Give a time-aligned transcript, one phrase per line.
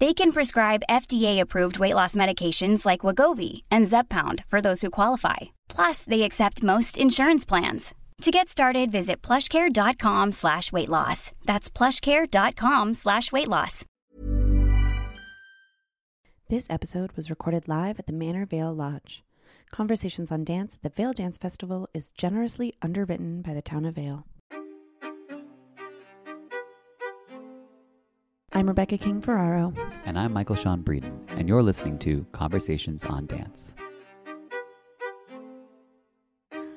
[0.00, 5.36] They can prescribe FDA-approved weight loss medications like Wegovy and Zepbound for those who qualify.
[5.68, 7.94] Plus, they accept most insurance plans.
[8.22, 11.32] To get started, visit plushcare.com slash weight loss.
[11.46, 13.84] That's plushcare.com slash weight loss.
[16.48, 19.22] This episode was recorded live at the Manor Vail Lodge.
[19.70, 23.96] Conversations on Dance at the Vail Dance Festival is generously underwritten by the town of
[23.96, 24.26] Vail.
[28.58, 29.72] I'm Rebecca King Ferraro.
[30.04, 33.76] And I'm Michael Sean Breeden, and you're listening to Conversations on Dance.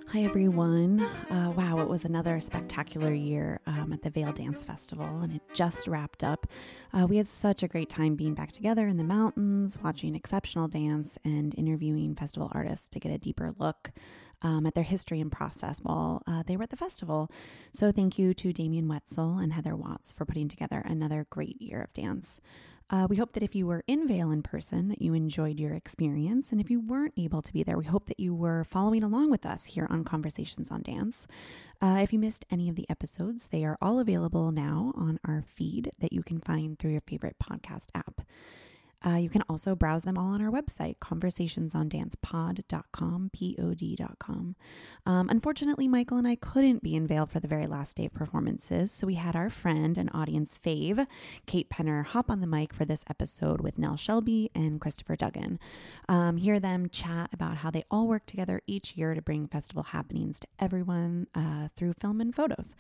[0.09, 1.01] Hi, everyone.
[1.01, 5.41] Uh, wow, it was another spectacular year um, at the Vail Dance Festival, and it
[5.55, 6.45] just wrapped up.
[6.93, 10.67] Uh, we had such a great time being back together in the mountains, watching exceptional
[10.67, 13.91] dance, and interviewing festival artists to get a deeper look
[14.41, 17.29] um, at their history and process while uh, they were at the festival.
[17.73, 21.81] So, thank you to Damian Woetzel and Heather Watts for putting together another great year
[21.81, 22.39] of dance.
[22.91, 25.73] Uh, we hope that if you were in Vail in person, that you enjoyed your
[25.73, 26.51] experience.
[26.51, 29.31] And if you weren't able to be there, we hope that you were following along
[29.31, 31.25] with us here on Conversations on Dance.
[31.81, 35.41] Uh, if you missed any of the episodes, they are all available now on our
[35.47, 38.21] feed that you can find through your favorite podcast app.
[39.05, 44.55] Uh, you can also browse them all on our website, conversationsondancepod.com, P-O-D.com.
[45.05, 48.13] Um, unfortunately, Michael and I couldn't be in Vail for the very last day of
[48.13, 51.07] performances, so we had our friend and audience fave,
[51.47, 55.59] Kate Penner, hop on the mic for this episode with Nel Shelby and Christopher Duggan.
[56.07, 59.83] Um, hear them chat about how they all work together each year to bring festival
[59.83, 62.75] happenings to everyone uh, through film and photos.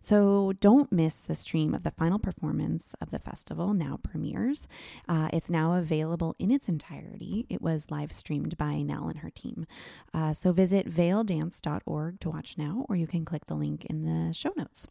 [0.00, 4.66] So don't miss the stream of the final performance of the festival, now premieres.
[5.08, 7.46] Uh, it's now available in its entirety.
[7.48, 9.66] It was live streamed by Nel and her team.
[10.14, 14.32] Uh, so visit vaildance.org to watch now, or you can click the link in the
[14.32, 14.86] show notes.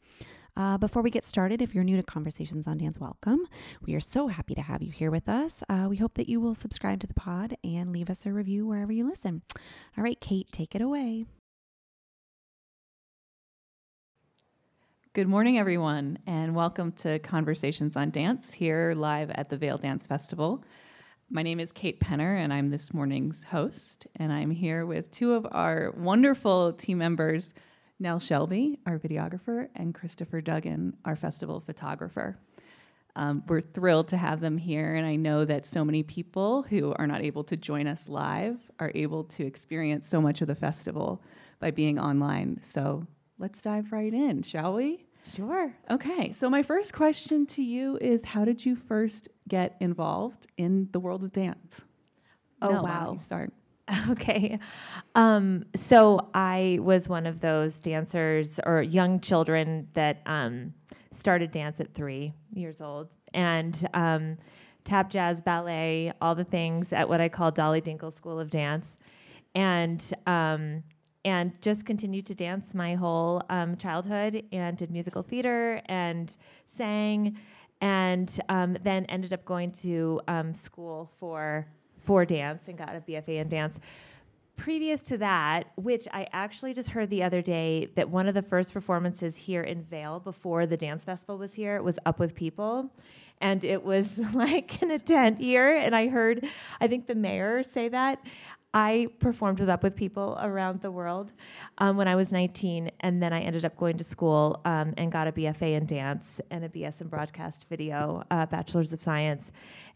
[0.56, 3.48] Uh, before we get started, if you're new to Conversations on Dance, welcome.
[3.82, 5.64] We are so happy to have you here with us.
[5.70, 8.66] Uh, we hope that you will subscribe to the pod and leave us a review
[8.68, 9.42] wherever you listen.
[9.98, 11.26] All right, Kate, take it away.
[15.20, 20.08] Good morning, everyone, and welcome to Conversations on Dance here live at the Vail Dance
[20.08, 20.64] Festival.
[21.30, 24.08] My name is Kate Penner, and I'm this morning's host.
[24.16, 27.54] And I'm here with two of our wonderful team members,
[28.00, 32.40] Nel Shelby, our videographer, and Christopher Duggan, our festival photographer.
[33.18, 36.94] Um, we're thrilled to have them here, and I know that so many people who
[36.98, 40.56] are not able to join us live are able to experience so much of the
[40.56, 41.22] festival
[41.60, 42.62] by being online.
[42.64, 43.06] So
[43.38, 45.08] let's dive right in, shall we?
[45.36, 45.74] Sure.
[45.90, 50.90] Okay, so my first question to you is How did you first get involved in
[50.92, 51.82] the world of dance?
[52.62, 53.18] Oh, Nel, wow.
[53.24, 53.54] start.
[54.10, 54.60] Okay.
[55.16, 60.76] Um, so I was one of those dancers or young children that um,
[61.12, 64.38] started dance at three years old and um,
[64.84, 68.98] tap, jazz, ballet, all the things at what I call Dolly Dinkle School of Dance.
[69.56, 70.84] And um,
[71.26, 76.36] and just continued to dance my whole um, childhood and did musical theater and
[76.78, 77.38] sang
[77.82, 81.68] and um, then ended up going to um, school for
[82.06, 83.80] for dance and got a BFA in dance.
[84.58, 88.42] Previous to that, which I actually just heard the other day, that one of the
[88.42, 92.90] first performances here in Vail before the dance festival was here was Up with People,
[93.40, 95.78] and it was like in a tent year.
[95.78, 96.46] And I heard,
[96.82, 98.20] I think the mayor say that.
[98.74, 101.34] I performed with Up with people around the world
[101.80, 105.12] um, when I was 19, and then I ended up going to school um, and
[105.12, 109.52] got a BFA in dance and a BS in broadcast video, uh, bachelor's of science,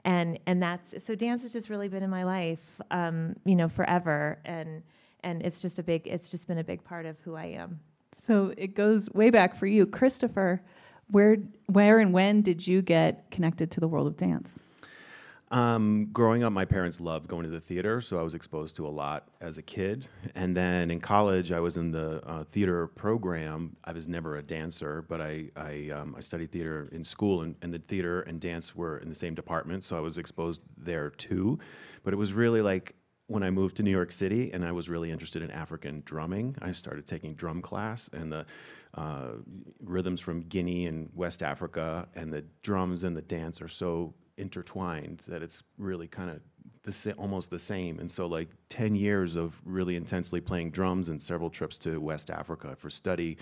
[0.06, 3.70] and and that's so dance has just really been in my life, um, you know,
[3.70, 4.82] forever, and
[5.24, 7.80] and it's just a big, it's just been a big part of who I am.
[8.12, 10.62] So it goes way back for you, Christopher.
[11.10, 11.38] Where,
[11.68, 14.52] where, and when did you get connected to the world of dance?
[15.54, 18.88] Um, growing up, my parents loved going to the theater, so I was exposed to
[18.88, 20.08] a lot as a kid.
[20.34, 23.76] And then in college, I was in the uh, theater program.
[23.84, 27.56] I was never a dancer, but I I, um, I studied theater in school, and,
[27.62, 31.12] and the theater and dance were in the same department, so I was exposed there
[31.12, 31.60] too.
[32.04, 32.96] But it was really like
[33.28, 36.56] when I moved to New York City, and I was really interested in African drumming.
[36.64, 38.48] I started taking drum class, and the
[38.96, 39.34] uh,
[39.84, 45.22] rhythms from Guinea and West Africa, and the drums and the dance are so intertwined
[45.28, 46.42] that it's really kind of
[46.84, 48.00] the almost the same.
[48.00, 52.30] And so, like 10 years of really intensely playing drums and several trips to West
[52.30, 53.38] Africa for study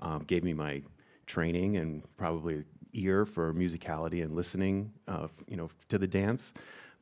[0.00, 0.82] um, gave me my
[1.26, 6.52] training and probably ear for musicality and listening, uh, you know, to the dance.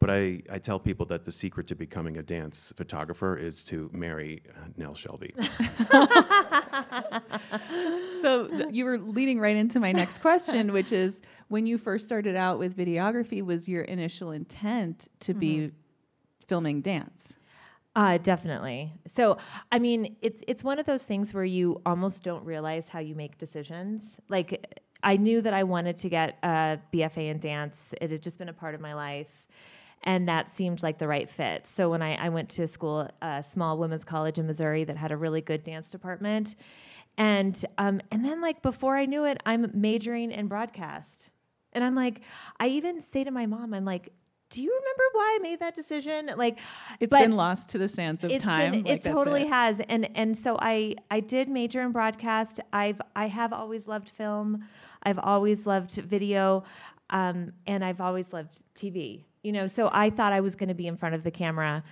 [0.02, 3.88] But I, I tell people that the secret to becoming a dance photographer is to
[3.92, 5.32] marry uh, Nel Shelby.
[8.20, 12.04] so th- you were leading right into my next question, which is when you first
[12.04, 15.76] started out with videography, was your initial intent to be Mm-hmm.
[16.48, 17.34] filming dance?
[17.94, 18.92] Uh, definitely.
[19.14, 19.38] So,
[19.70, 23.14] I mean, it's it's one of those things where you almost don't realize how you
[23.14, 24.02] make decisions.
[24.28, 27.76] Like, I knew that I wanted to get a BFA in dance.
[28.00, 29.28] It had just been a part of my life,
[30.04, 31.68] and that seemed like the right fit.
[31.68, 35.12] So when I, I went to school, a small women's college in Missouri that had
[35.12, 36.56] a really good dance department,
[37.16, 41.30] and um, and then like before I knew it, I'm majoring in broadcast,
[41.72, 42.20] and I'm like,
[42.58, 44.12] I even say to my mom, I'm like.
[44.50, 46.30] Do you remember why I made that decision?
[46.36, 46.58] Like,
[47.00, 48.72] it's been lost to the sands of time.
[48.72, 49.48] been- like, it totally it.
[49.48, 52.60] has, and and so I I did major in broadcast.
[52.70, 54.68] I've I have always loved film.
[55.04, 56.64] I've always loved video,
[57.08, 59.24] um, and I've always loved TV.
[59.42, 61.82] You know, so I thought I was going to be in front of the camera,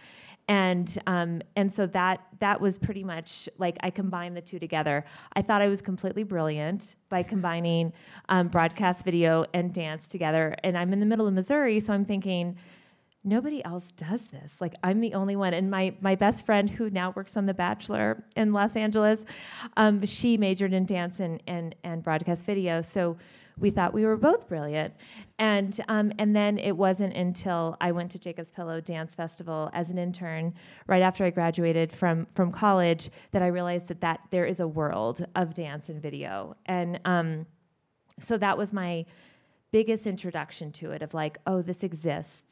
[0.47, 5.05] and um, and so that that was pretty much like I combined the two together.
[5.35, 7.93] I thought I was completely brilliant by combining
[8.29, 10.55] um, broadcast video and dance together.
[10.65, 12.57] And I'm in the middle of Missouri, so I'm thinking
[13.23, 14.53] nobody else does this.
[14.61, 15.55] Like I'm the only one.
[15.55, 19.25] And my my best friend who now works on The Bachelor in Los Angeles,
[19.77, 22.81] um, she majored in dance and and and broadcast video.
[22.81, 23.17] So
[23.61, 24.95] we thought we were both brilliant.
[25.39, 29.89] And um, and then it wasn't until I went to Jacob's Pillow Dance Festival as
[29.91, 30.55] an intern
[30.87, 34.67] right after I graduated from from college that I realized that that there is a
[34.67, 36.57] world of dance and video.
[36.67, 37.47] And um,
[38.21, 39.07] so that was my
[39.73, 42.43] biggest introduction to it of like oh this exists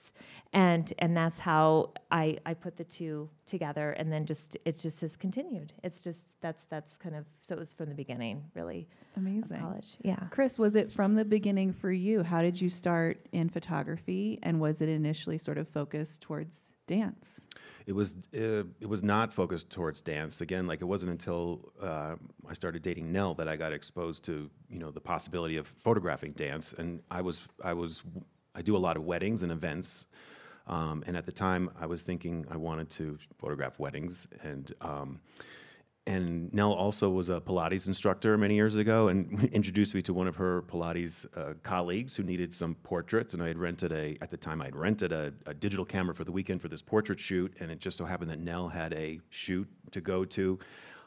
[0.52, 5.00] and and that's how I I put the two together and then just it just
[5.00, 8.88] has continued it's just that's that's kind of so it was from the beginning really
[9.16, 9.60] Amazing.
[9.60, 12.22] college yeah Chris, was it from the beginning for you?
[12.22, 17.40] How did you start in photography, and was it initially sort of focused towards dance?
[17.86, 20.40] It was uh, it was not focused towards dance.
[20.40, 22.16] Again, like it wasn't until uh,
[22.48, 26.32] I started dating Nel that I got exposed to you know the possibility of photographing
[26.32, 26.74] dance.
[26.78, 28.02] And I was I was
[28.54, 30.06] I do a lot of weddings and events.
[30.68, 35.20] Um, and at the time, I was thinking I wanted to photograph weddings, and um,
[36.06, 40.26] and Nel also was a Pilates instructor many years ago, and introduced me to one
[40.26, 43.34] of her Pilates uh, colleagues who needed some portraits.
[43.34, 46.24] And I had rented a at the time I'd rented a, a digital camera for
[46.24, 49.20] the weekend for this portrait shoot, and it just so happened that Nel had a
[49.28, 50.58] shoot to go to.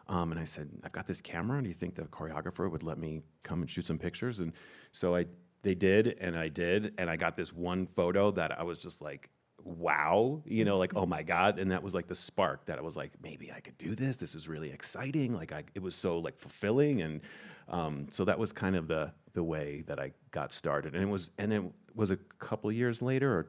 [0.07, 1.61] Um, and I said, I've got this camera.
[1.63, 4.39] Do you think the choreographer would let me come and shoot some pictures?
[4.39, 4.53] And
[4.91, 5.25] so I,
[5.63, 9.01] they did, and I did, and I got this one photo that I was just
[9.01, 9.29] like,
[9.65, 12.81] wow, you know, like oh my god, and that was like the spark that I
[12.81, 14.17] was like, maybe I could do this.
[14.17, 15.33] This is really exciting.
[15.33, 17.21] Like I, it was so like fulfilling, and
[17.69, 20.93] um, so that was kind of the the way that I got started.
[20.93, 21.63] And it was, and it
[21.95, 23.47] was a couple of years later, or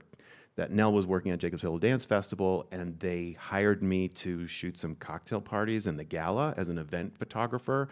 [0.56, 4.78] that Nel was working at Jacob's Pillow Dance Festival, and they hired me to shoot
[4.78, 7.88] some cocktail parties and the gala as an event photographer.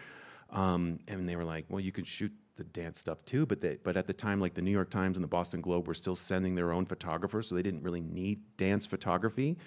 [0.51, 3.77] Um, and they were like, "Well, you can shoot the dance stuff too." But they,
[3.83, 6.15] but at the time, like the New York Times and the Boston Globe were still
[6.15, 9.57] sending their own photographers, so they didn't really need dance photography,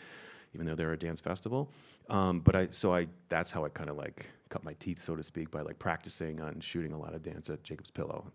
[0.54, 1.70] even though they're a dance festival.
[2.10, 5.16] Um, but I, so I, that's how I kind of like cut my teeth, so
[5.16, 8.30] to speak, by like practicing on shooting a lot of dance at Jacob's Pillow.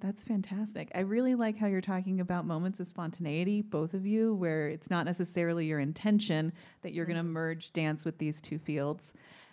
[0.00, 0.90] That's fantastic.
[0.96, 4.90] I really like how you're talking about moments of spontaneity, both of you, where it's
[4.90, 9.12] not necessarily your intention that you're going to merge dance with these two fields.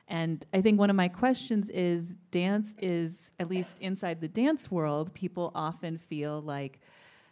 [0.10, 4.72] And I think one of my questions is dance is, at least inside the dance
[4.72, 6.82] world, people often feel like,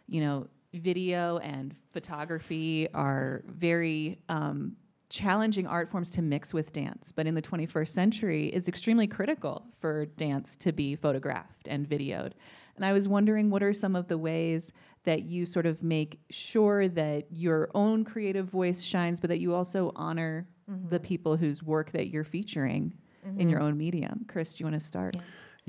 [0.06, 4.76] you know, video and photography are very um,
[5.10, 7.10] challenging art forms to mix with dance.
[7.10, 12.32] But in the 21st century, it's extremely critical for dance to be photographed and videoed.
[12.76, 14.70] And I was wondering what are some of the ways
[15.02, 19.52] that you sort of make sure that your own creative voice shines, but that you
[19.52, 20.88] also honor Mm-hmm.
[20.88, 22.92] the people whose work that you're featuring
[23.36, 24.24] in your own medium?
[24.28, 25.16] Chris, do you want to start?
[25.16, 25.22] Yeah,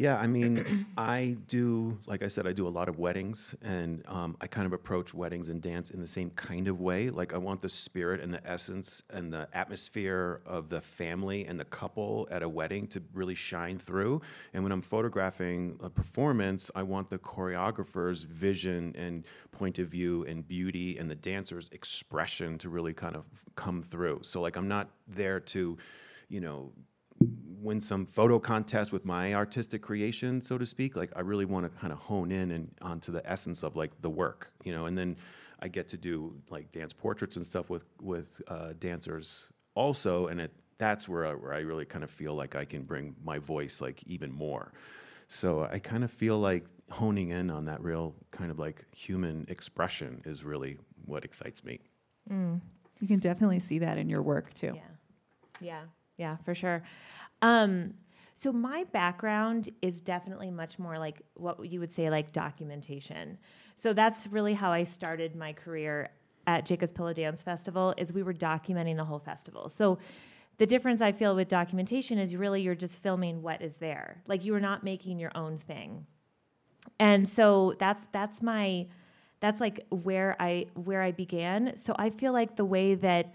[0.07, 4.37] I mean, I do, like I said, I do a lot of weddings, and um,
[4.39, 7.09] I kind of approach weddings and dance in the same kind of way.
[7.09, 11.59] Like, I want the spirit and the essence and the atmosphere of the family and
[11.59, 14.21] the couple at a wedding to really shine through.
[14.53, 20.23] And when I'm photographing a performance, I want the choreographer's vision and point of view
[20.29, 23.25] and beauty and the dancer's expression to really kind of
[23.57, 24.21] come through.
[24.21, 25.77] So, like, I'm not there to,
[26.29, 26.71] you know,
[27.61, 30.95] win some photo contest with my artistic creation, so to speak.
[30.95, 33.91] Like I really want to kind of hone in and onto the essence of like
[34.01, 34.85] the work, you know.
[34.85, 35.17] And then
[35.59, 40.41] I get to do like dance portraits and stuff with with uh, dancers also, and
[40.41, 43.37] it that's where I, where I really kind of feel like I can bring my
[43.37, 44.71] voice like even more.
[45.27, 49.45] So I kind of feel like honing in on that real kind of like human
[49.49, 51.79] expression is really what excites me.
[52.99, 54.73] You can definitely see that in your work too.
[54.73, 54.81] Yeah.
[55.61, 55.81] Yeah.
[56.17, 56.83] Yeah, for sure.
[57.41, 57.93] Um,
[58.35, 63.37] so my background is definitely much more like what you would say like documentation.
[63.75, 66.09] So that's really how I started my career
[66.47, 69.69] at Jacob's Pillow Dance Festival is we were documenting the whole festival.
[69.69, 69.99] So
[70.57, 74.21] the difference I feel with documentation is really you're just filming what is there.
[74.27, 76.05] Like you are not making your own thing.
[76.99, 78.87] And so that's that's my
[79.41, 81.73] that's like where I where I began.
[81.77, 83.33] So I feel like the way that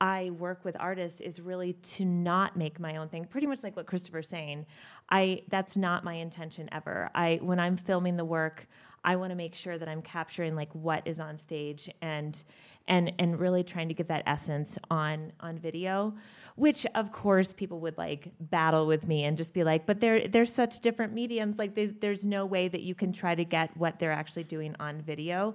[0.00, 3.24] I work with artists is really to not make my own thing.
[3.24, 4.66] Pretty much like what Christopher's saying.
[5.10, 7.10] I that's not my intention ever.
[7.14, 8.66] I when I'm filming the work,
[9.04, 12.42] I want to make sure that I'm capturing like what is on stage and
[12.88, 16.14] and and really trying to give that essence on on video
[16.56, 20.28] which of course people would like battle with me and just be like but they're
[20.28, 23.74] they're such different mediums like they, there's no way that you can try to get
[23.76, 25.54] what they're actually doing on video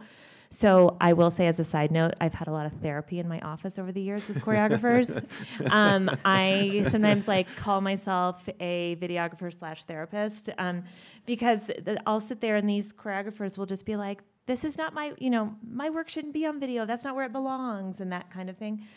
[0.51, 3.27] so I will say, as a side note, I've had a lot of therapy in
[3.27, 5.23] my office over the years with choreographers.
[5.69, 10.83] um, I sometimes like call myself a videographer slash therapist um,
[11.27, 11.59] because
[12.07, 15.29] I'll sit there and these choreographers will just be like, "This is not my, you
[15.29, 16.83] know, my work shouldn't be on video.
[16.83, 18.87] That's not where it belongs," and that kind of thing.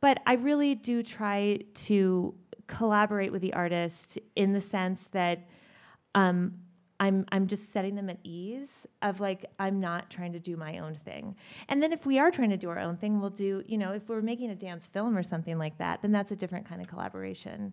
[0.00, 2.34] But I really do try to
[2.66, 5.46] collaborate with the artist in the sense that.
[6.14, 6.54] Um,
[7.00, 8.68] I'm I'm just setting them at ease
[9.02, 11.36] of like I'm not trying to do my own thing.
[11.68, 13.92] And then if we are trying to do our own thing, we'll do, you know,
[13.92, 16.80] if we're making a dance film or something like that, then that's a different kind
[16.80, 17.72] of collaboration.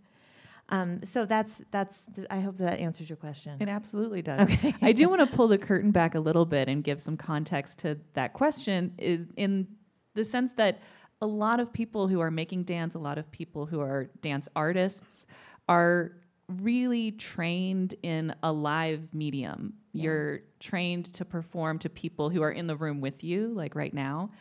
[0.70, 1.98] Um, so that's that's
[2.29, 3.58] I hope that answers your question.
[3.60, 4.50] It absolutely does.
[4.50, 4.75] Okay.
[4.82, 7.79] I do want to pull the curtain back a little bit and give some context
[7.79, 9.67] to that question is in
[10.15, 10.79] the sense that
[11.22, 14.50] a lot of people who are making dance, a lot of people who are dance
[14.55, 15.25] artists
[15.67, 16.13] are
[16.48, 19.74] really trained in a live medium.
[19.94, 23.94] You're trained to perform to people who are in the room with you, like right
[23.94, 24.32] now.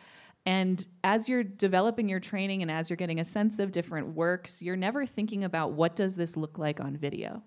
[0.46, 4.61] And as you're developing your training and as you're getting a sense of different works,
[4.61, 7.42] you're never thinking about what does this look like on video?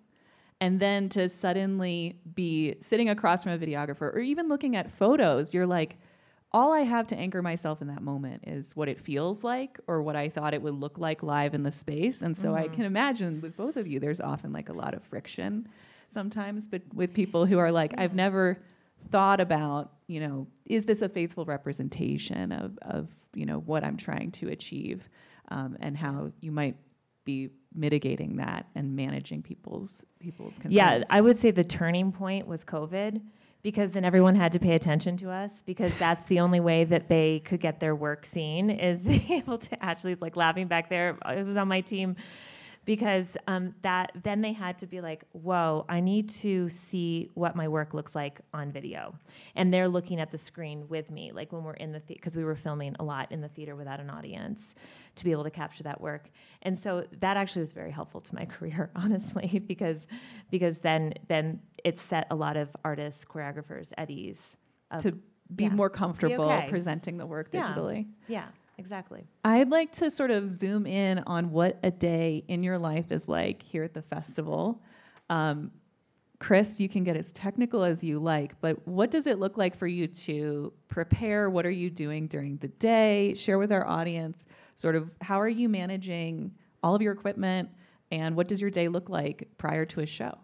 [0.60, 5.54] And then to suddenly be sitting across from a videographer or even looking at photos,
[5.54, 5.98] you're like,
[6.58, 10.02] all I have to anchor myself in that moment is what it feels like or
[10.02, 12.24] what I thought it would look like live in the space.
[12.24, 15.04] And so I can imagine with both of you, there's often like a lot of
[15.04, 15.70] friction
[16.08, 18.58] sometimes, but with people who are like, I've never
[19.12, 23.96] thought about, you know, is this a faithful representation of, of you know, what I'm
[23.96, 25.08] trying to achieve
[25.50, 26.76] um, and how you might
[27.24, 30.74] be mitigating that and managing people's people's concerns.
[30.74, 33.22] Yeah, I would say the turning point was COVID
[33.68, 37.10] because then everyone had to pay attention to us because that's the only way that
[37.10, 41.18] they could get their work seen is able to actually like laughing back there.
[41.26, 42.16] It was on my team
[42.88, 47.54] because um, that then they had to be like, whoa, I need to see what
[47.54, 49.14] my work looks like on video,
[49.56, 52.38] and they're looking at the screen with me, like when we're in the theater, because
[52.38, 54.74] we were filming a lot in the theater without an audience
[55.16, 56.30] to be able to capture that work,
[56.62, 60.00] and so that actually was very helpful to my career, honestly, because
[60.50, 64.42] because then then it set a lot of artists, choreographers at ease
[64.92, 65.12] of, to
[65.54, 66.70] be yeah, more be comfortable okay.
[66.70, 67.58] presenting the work digitally.
[67.58, 67.74] Yeah.
[67.74, 68.08] digitally.
[68.30, 68.46] Yeah,
[68.78, 69.26] exactly.
[69.44, 73.28] I'd like to sort of zoom in on what a day in your life is
[73.28, 74.82] like here at the festival.
[75.30, 75.72] Um,
[76.40, 79.76] Chris, you can get as technical as you like, but what does it look like
[79.76, 81.50] for you to prepare?
[81.50, 83.34] What are you doing during the day?
[83.36, 84.46] Share with our audience
[84.78, 86.52] sort of how are you managing
[86.84, 87.70] all of your equipment
[88.12, 90.38] and what does your day look like prior to a show?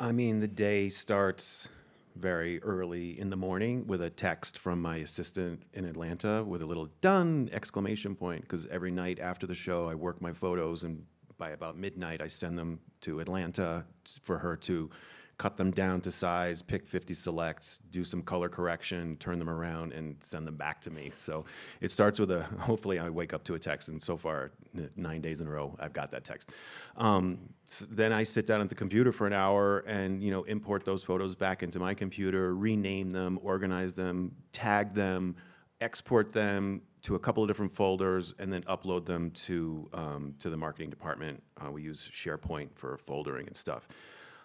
[0.00, 1.68] I mean, the day starts
[2.16, 6.66] very early in the morning with a text from my assistant in Atlanta with a
[6.66, 11.04] little done exclamation point because every night after the show I work my photos and
[11.38, 13.84] by about midnight I send them to Atlanta
[14.22, 14.90] for her to
[15.38, 19.92] cut them down to size, pick 50 selects, do some color correction, turn them around,
[19.92, 21.10] and send them back to me.
[21.14, 21.44] So
[21.80, 24.52] it starts with a hopefully I wake up to a text, and so far,
[24.96, 26.50] nine days in a row, I've got that text.
[26.96, 27.38] Um,
[27.68, 30.84] s- then I sit down at the computer for an hour and you know import
[30.84, 35.34] those photos back into my computer, rename them, organize them, tag them,
[35.80, 40.48] export them to a couple of different folders, and then upload them to um, to
[40.48, 41.42] the marketing department.
[41.60, 43.88] Uh, we use SharePoint for foldering and stuff.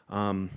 [0.10, 0.50] Um,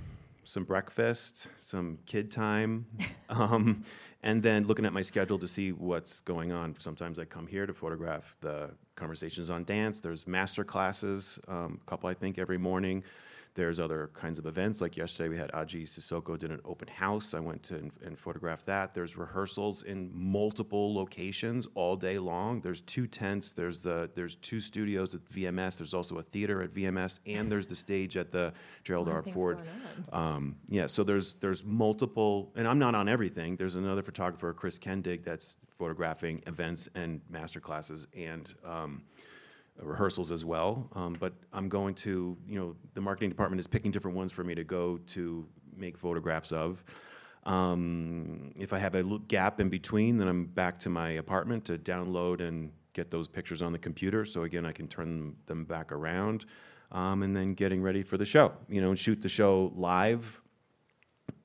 [0.45, 2.87] some breakfast, some kid time,
[3.29, 3.85] um,
[4.23, 6.75] and then looking at my schedule to see what's going on.
[6.79, 10.01] Sometimes I come here to photograph the conversations on dance.
[10.01, 13.03] There's master classes, um, a couple I think every morning.
[13.55, 14.81] There's other kinds of events.
[14.81, 17.35] Like yesterday, we had Aji Sissoko did an open house.
[17.35, 18.95] I went to and, and photographed that.
[18.95, 22.61] There's rehearsals in multiple locations all day long.
[22.63, 23.53] There's two tents.
[23.53, 25.79] There's the there's two studios at VMS.
[25.79, 28.55] There's also a theater at VMS, and there's the stage at the
[28.85, 29.23] Gerald R.
[29.23, 29.59] Ford.
[30.13, 33.57] Um, yeah, so there's there's multiple, and I'm not on everything.
[33.57, 38.55] There's another photographer, Chris Kendig, that's photographing events and master classes and.
[38.65, 39.03] Um,
[39.81, 40.89] rehearsals as well.
[40.95, 44.45] Um, but I'm going to, you know, the marketing department is picking different ones for
[44.45, 46.85] me to go to make photographs of.
[47.45, 51.79] Um, if I have a gap in between, then I'm back to my apartment to
[51.79, 54.25] download and get those pictures on the computer.
[54.25, 56.45] So again, I can turn them, them back around.
[56.93, 60.43] Um, and then getting ready for the show, you know, and shoot the show live.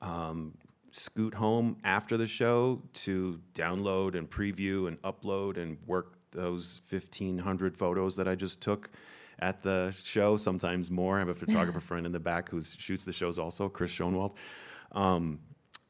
[0.02, 0.58] Um,
[0.90, 7.76] scoot home after the show to download and preview and upload and work those 1,500
[7.76, 8.90] photos that I just took
[9.40, 11.16] at the show, sometimes more.
[11.16, 14.32] I have a photographer friend in the back who shoots the shows also, Chris Schoenwald.
[14.92, 15.40] Um,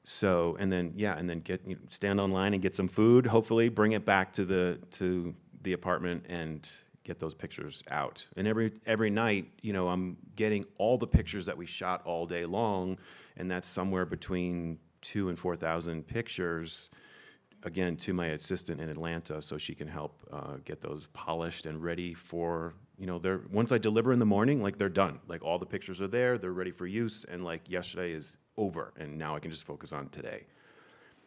[0.04, 3.26] so, and then yeah, and then get you know, stand online and get some food.
[3.26, 6.68] Hopefully, bring it back to the to the apartment and
[7.04, 8.26] get those pictures out.
[8.36, 12.26] And every every night, you know, I'm getting all the pictures that we shot all
[12.26, 12.98] day long,
[13.36, 16.88] and that's somewhere between two and four thousand pictures
[17.64, 21.82] again to my assistant in Atlanta so she can help uh, get those polished and
[21.82, 25.42] ready for you know they're once I deliver in the morning like they're done like
[25.42, 29.16] all the pictures are there they're ready for use and like yesterday is over and
[29.16, 30.44] now I can just focus on today.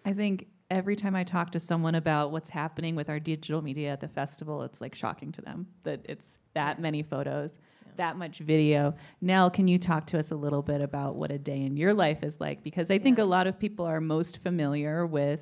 [0.06, 3.92] I think every time I talk to someone about what's happening with our digital media
[3.92, 7.60] at the festival, it's like shocking to them that it's that many photos,
[7.98, 8.96] that much video.
[9.22, 11.94] Nel, can you talk to us a little bit about what a day in your
[11.94, 12.64] life is like?
[12.64, 15.42] Because I think a lot of people are most familiar with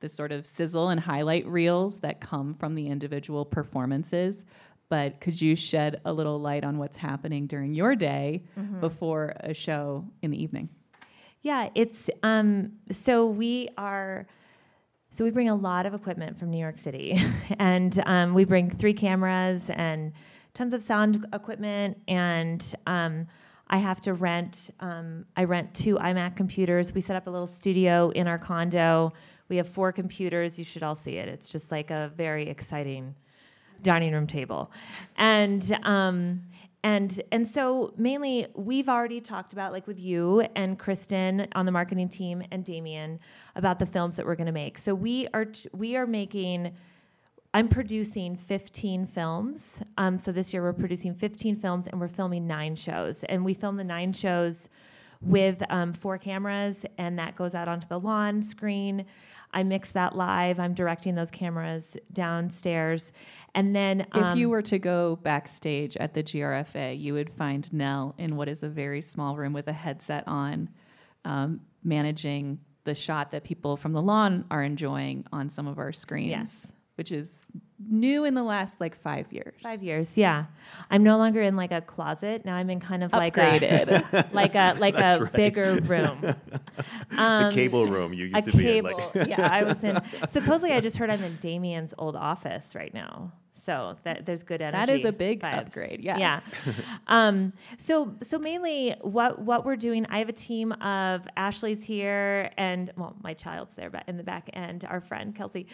[0.00, 4.44] the sort of sizzle and highlight reels that come from the individual performances.
[4.88, 8.44] But could you shed a little light on what's happening during your day
[8.80, 10.68] before a show in the evening?
[11.42, 14.26] Yeah, it's um, so we are.
[15.10, 17.22] So we bring a lot of equipment from New York City,
[17.58, 20.12] and um, we bring three cameras and
[20.54, 23.26] tons of sound equipment, and um,
[23.68, 24.70] I have to rent.
[24.80, 26.94] Um, I rent two iMac computers.
[26.94, 29.12] We set up a little studio in our condo.
[29.48, 30.58] We have four computers.
[30.58, 31.28] You should all see it.
[31.28, 33.14] It's just like a very exciting
[33.82, 34.70] dining room table,
[35.16, 36.42] and um,
[36.82, 41.72] and and so mainly we've already talked about like with you and Kristen on the
[41.72, 43.18] marketing team and Damian
[43.56, 44.78] about the films that we're going to make.
[44.78, 46.72] So we are we are making.
[47.56, 49.78] I'm producing 15 films.
[49.96, 53.22] Um, so this year we're producing 15 films and we're filming nine shows.
[53.28, 54.68] And we film the nine shows
[55.20, 59.06] with um, four cameras, and that goes out onto the lawn screen.
[59.54, 60.60] I mix that live.
[60.60, 63.12] I'm directing those cameras downstairs,
[63.54, 67.72] and then If you um, were to go backstage at the GRFA, you would find
[67.72, 70.68] Nel in what is a very small room with a headset on,
[71.24, 75.92] um, managing the shot that people from the lawn are enjoying on some of our
[75.92, 76.30] screens.
[76.30, 76.66] Yes.
[76.96, 77.46] Which is
[77.90, 79.54] new in the last like five years.
[79.62, 80.44] Five years, yeah.
[80.90, 82.44] I'm no longer in like a closet.
[82.44, 84.32] Now I'm in kind of like a Upgraded.
[84.32, 85.32] like a like That's a right.
[85.32, 86.20] bigger room.
[87.10, 88.90] the um, cable room you used a to be cable.
[88.90, 90.00] in like yeah, I was in.
[90.30, 93.32] Supposedly, I just heard I'm in Damian's old office right now.
[93.64, 94.86] So that there's good energy.
[94.86, 95.58] That is a big vibes.
[95.58, 96.18] upgrade, yes.
[96.18, 96.40] Yeah.
[97.06, 100.06] um, so so mainly what what we're doing.
[100.10, 104.22] I have a team of Ashley's here, and well, my child's there, but in the
[104.22, 105.66] back end, our friend Kelsey.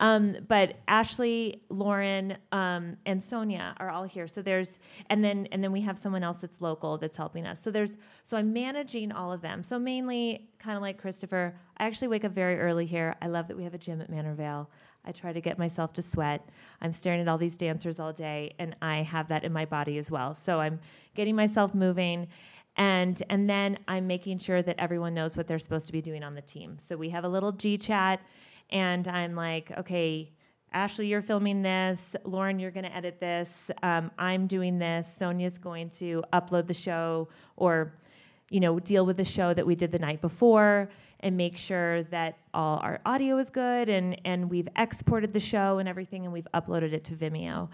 [0.00, 4.26] Um, but Ashley, Lauren, um, and Sonia are all here.
[4.26, 4.78] So there's
[5.10, 7.60] and then and then we have someone else that's local that's helping us.
[7.60, 9.62] So there's so I'm managing all of them.
[9.62, 13.14] So mainly kind of like Christopher, I actually wake up very early here.
[13.20, 14.70] I love that we have a gym at Manor Vail.
[15.04, 16.48] I try to get myself to sweat.
[16.80, 19.98] I'm staring at all these dancers all day, and I have that in my body
[19.98, 20.34] as well.
[20.34, 20.80] So I'm
[21.14, 22.28] getting myself moving.
[22.76, 26.24] and and then I'm making sure that everyone knows what they're supposed to be doing
[26.24, 26.78] on the team.
[26.86, 28.20] So we have a little G chat,
[28.70, 30.30] and I'm like, okay.
[30.72, 32.16] Ashley, you're filming this.
[32.24, 33.48] Lauren, you're going to edit this.
[33.84, 35.06] Um, I'm doing this.
[35.14, 37.94] Sonia's going to upload the show or,
[38.50, 40.88] you know, deal with the show that we did the night before
[41.24, 45.78] and make sure that all our audio is good and, and we've exported the show
[45.78, 47.70] and everything and we've uploaded it to Vimeo.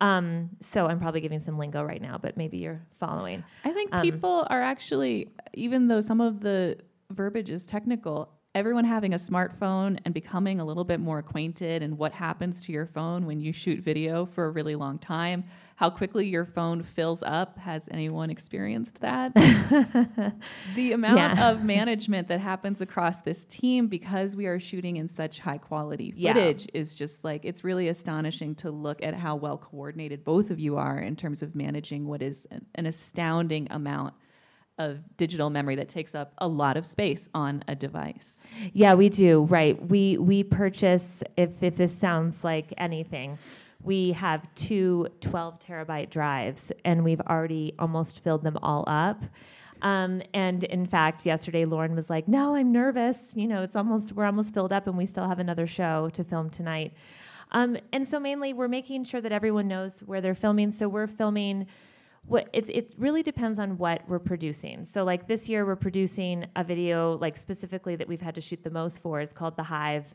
[0.00, 3.44] Um, so I'm probably giving some lingo right now, but maybe you're following.
[3.64, 6.78] I think Um, people are actually, even though some of the
[7.10, 11.98] verbiage is technical, everyone having a smartphone and becoming a little bit more acquainted and
[11.98, 15.42] what happens to your phone when you shoot video for a really long time,
[15.74, 17.58] how quickly your phone fills up.
[17.58, 19.34] Has anyone experienced that?
[20.76, 21.50] the amount Yeah.
[21.50, 26.14] of management that happens across this team because we are shooting in such high quality
[26.16, 26.34] Yeah.
[26.34, 30.60] footage is just like it's really astonishing to look at how well coordinated both of
[30.60, 34.14] you are in terms of managing what is an, an astounding amount
[34.78, 38.38] of digital memory that takes up a lot of space on a device.
[38.72, 39.42] Yeah, we do.
[39.42, 39.80] Right.
[39.88, 43.38] We we purchase if if this sounds like anything,
[43.82, 49.22] we have two 12 terabyte drives and we've already almost filled them all up.
[49.82, 53.18] Um, and in fact, yesterday Lauren was like, "No, I'm nervous.
[53.34, 56.24] You know, it's almost we're almost filled up, and we still have another show to
[56.24, 56.94] film tonight."
[57.52, 60.72] Um, and so mainly, we're making sure that everyone knows where they're filming.
[60.72, 61.66] So we're filming
[62.26, 64.84] what it, it really depends on what we're producing.
[64.84, 68.62] So like this year we're producing a video like specifically that we've had to shoot
[68.64, 70.14] the most for is called The Hive.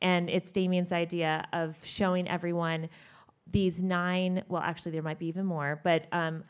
[0.00, 2.88] And it's Damian's idea of showing everyone
[3.50, 6.44] these nine, well actually there might be even more, but um,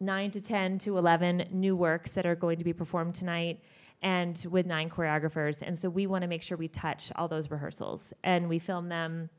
[0.00, 3.62] nine to 10 to 11 new works that are going to be performed tonight
[4.02, 5.62] and with nine choreographers.
[5.62, 8.90] And so we want to make sure we touch all those rehearsals and we film
[8.90, 9.30] them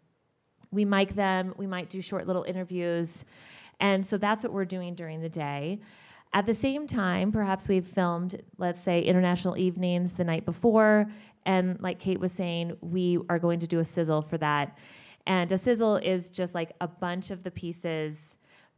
[0.71, 3.23] we mic them, we might do short little interviews.
[3.79, 5.79] And so that's what we're doing during the day.
[6.33, 11.07] At the same time, perhaps we've filmed, let's say, international evenings the night before.
[11.45, 14.77] And like Kate was saying, we are going to do a sizzle for that.
[15.27, 18.35] And a sizzle is just like a bunch of the pieces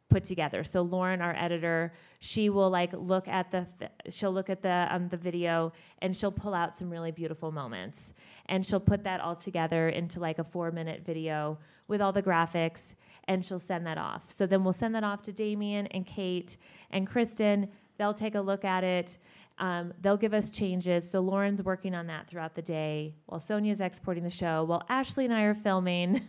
[0.09, 0.63] put together.
[0.63, 3.67] So Lauren, our editor, she will like look at the
[4.09, 8.13] she'll look at the um, the video and she'll pull out some really beautiful moments,
[8.47, 11.57] and she'll put that all together into like a four minute video
[11.87, 12.79] with all the graphics,
[13.27, 14.23] and she'll send that off.
[14.29, 16.57] So then we'll send that off to Damian and Kate
[16.91, 17.69] and Kristen.
[17.97, 19.17] They'll take a look at it.
[19.59, 21.09] Um, they'll give us changes.
[21.09, 25.25] So Lauren's working on that throughout the day while Sonia's exporting the show, while Ashley
[25.25, 26.21] and I are filming,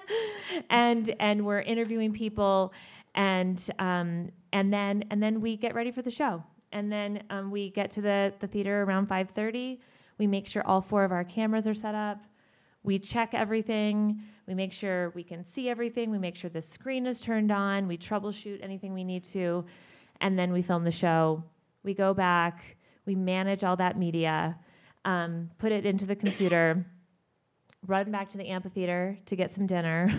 [0.70, 2.72] and and we're interviewing people,
[3.16, 7.50] and um, and then and then we get ready for the show, and then um,
[7.50, 9.80] we get to the the theater around 5:30.
[10.18, 12.22] We make sure all four of our cameras are set up.
[12.84, 14.22] We check everything.
[14.50, 16.10] We make sure we can see everything.
[16.10, 17.86] We make sure the screen is turned on.
[17.86, 19.64] We troubleshoot anything we need to,
[20.20, 21.44] and then we film the show.
[21.84, 22.76] We go back.
[23.06, 24.58] We manage all that media,
[25.04, 26.84] um, put it into the computer,
[27.86, 30.12] run back to the amphitheater to get some dinner,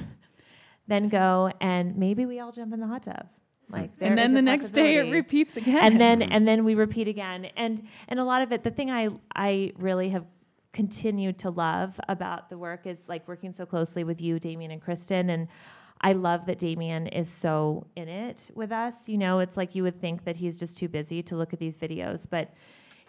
[0.87, 3.27] then go and maybe we all jump in the hot tub.
[3.69, 5.77] Like there and then the next day it repeats again.
[5.77, 8.91] and then and then we repeat again and and a lot of it the thing
[8.91, 10.25] i i really have
[10.73, 14.81] continued to love about the work is like working so closely with you damian and
[14.81, 15.47] kristen and
[16.01, 18.93] i love that damian is so in it with us.
[19.05, 21.59] You know it's like you would think that he's just too busy to look at
[21.59, 22.53] these videos but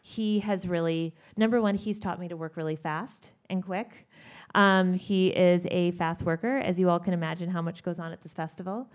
[0.02, 4.08] he has really number one he's taught me to work really fast and quick.
[4.54, 8.12] Um, he is a fast worker as you all can imagine how much goes on
[8.12, 8.90] at this festival.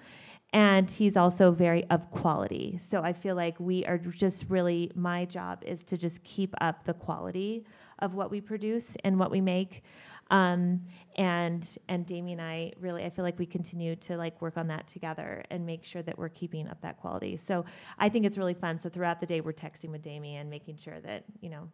[0.54, 2.80] And he's also very of quality.
[2.90, 6.86] So I feel like we are just really my job is to just keep up
[6.86, 7.66] the quality
[8.00, 9.84] of what we produce and what we make.
[10.30, 10.82] Um,
[11.16, 14.68] and and Damian and I really I feel like we continue to like work on
[14.68, 17.38] that together and make sure that we're keeping up that quality.
[17.38, 17.66] So
[17.98, 18.78] I think it's really fun.
[18.80, 21.70] So throughout the day we're texting with Damian, making sure that you know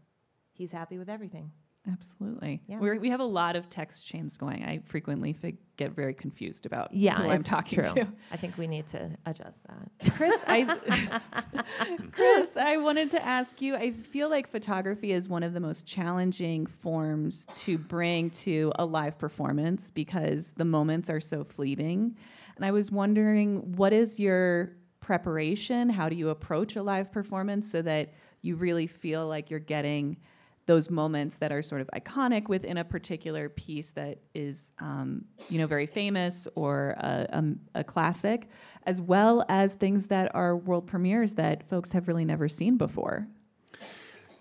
[0.54, 1.52] he's happy with everything.
[1.92, 2.62] Absolutely.
[2.68, 2.80] Yeah.
[2.80, 4.64] We're, we have a lot of text chains going.
[4.64, 7.92] I frequently fig- get very confused about Yeah, who I'm talking true.
[8.04, 8.08] to.
[8.32, 10.14] I think we need to adjust that.
[10.16, 11.22] Chris, I
[12.14, 13.76] Chris, I wanted to ask you.
[13.76, 18.86] I feel like photography is one of the most challenging forms to bring to a
[18.86, 22.16] live performance because the moments are so fleeting.
[22.56, 25.90] And I was wondering, what is your preparation?
[25.90, 30.18] How do you approach a live performance so that you really feel like you're getting
[30.66, 35.58] those moments that are sort of iconic within a particular piece that is, um, you
[35.58, 38.48] know, very famous or a, um, a classic,
[38.84, 43.28] as well as things that are world premieres that folks have really never seen before.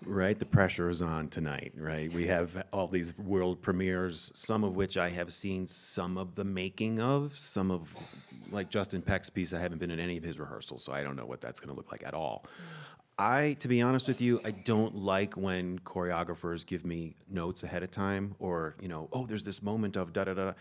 [0.05, 2.11] Right, the pressure is on tonight, right?
[2.11, 6.43] We have all these world premieres, some of which I have seen some of the
[6.43, 7.93] making of, some of,
[8.51, 11.15] like Justin Peck's piece, I haven't been in any of his rehearsals, so I don't
[11.15, 12.45] know what that's going to look like at all.
[13.17, 17.83] I, to be honest with you, I don't like when choreographers give me notes ahead
[17.83, 20.53] of time or, you know, oh, there's this moment of da da da,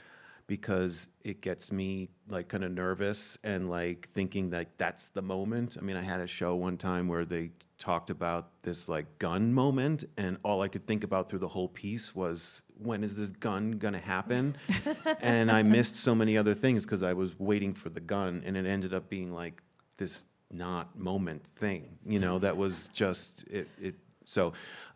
[0.47, 5.77] because it gets me like kind of nervous and like thinking that that's the moment.
[5.79, 9.53] I mean, I had a show one time where they talked about this like gun
[9.53, 13.31] moment, and all I could think about through the whole piece was when is this
[13.31, 14.57] gun gonna happen?
[15.21, 18.57] and I missed so many other things because I was waiting for the gun, and
[18.57, 19.63] it ended up being like
[19.97, 23.69] this not moment thing, you know, that was just it.
[23.81, 24.53] it so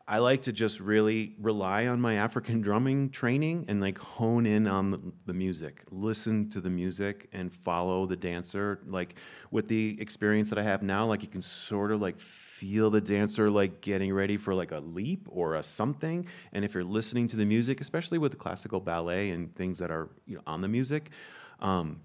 [0.08, 4.68] I like to just really rely on my African drumming training and like hone in
[4.68, 8.78] on the, music, listen to the music and follow the dancer.
[8.86, 9.16] Like
[9.50, 13.00] with the experience that I have now, like you can sort of like feel the
[13.00, 16.24] dancer like getting ready for like a leap or a something.
[16.52, 19.90] And if you're listening to the music, especially with the classical ballet and things that
[19.90, 21.10] are you know, on the music,
[21.58, 22.00] um,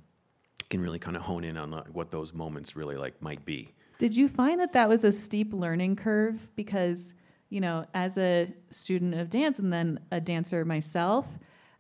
[0.72, 3.72] can really kind of hone in on what those moments really like might be.
[4.00, 7.14] Did you find that that was a steep learning curve because?
[7.52, 11.28] you know, as a student of dance and then a dancer myself,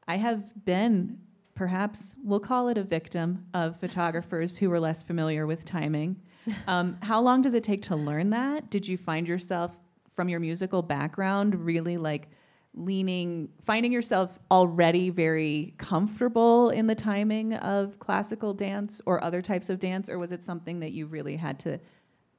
[0.07, 1.17] I have been
[1.55, 6.21] perhaps we'll call it a victim of photographers who were less familiar with timing.
[6.67, 8.71] Um, how long does it take to learn that?
[8.71, 9.77] Did you find yourself
[10.15, 12.29] from your musical background really like
[12.73, 19.69] leaning, finding yourself already very comfortable in the timing of classical dance or other types
[19.69, 21.79] of dance, or was it something that you really had to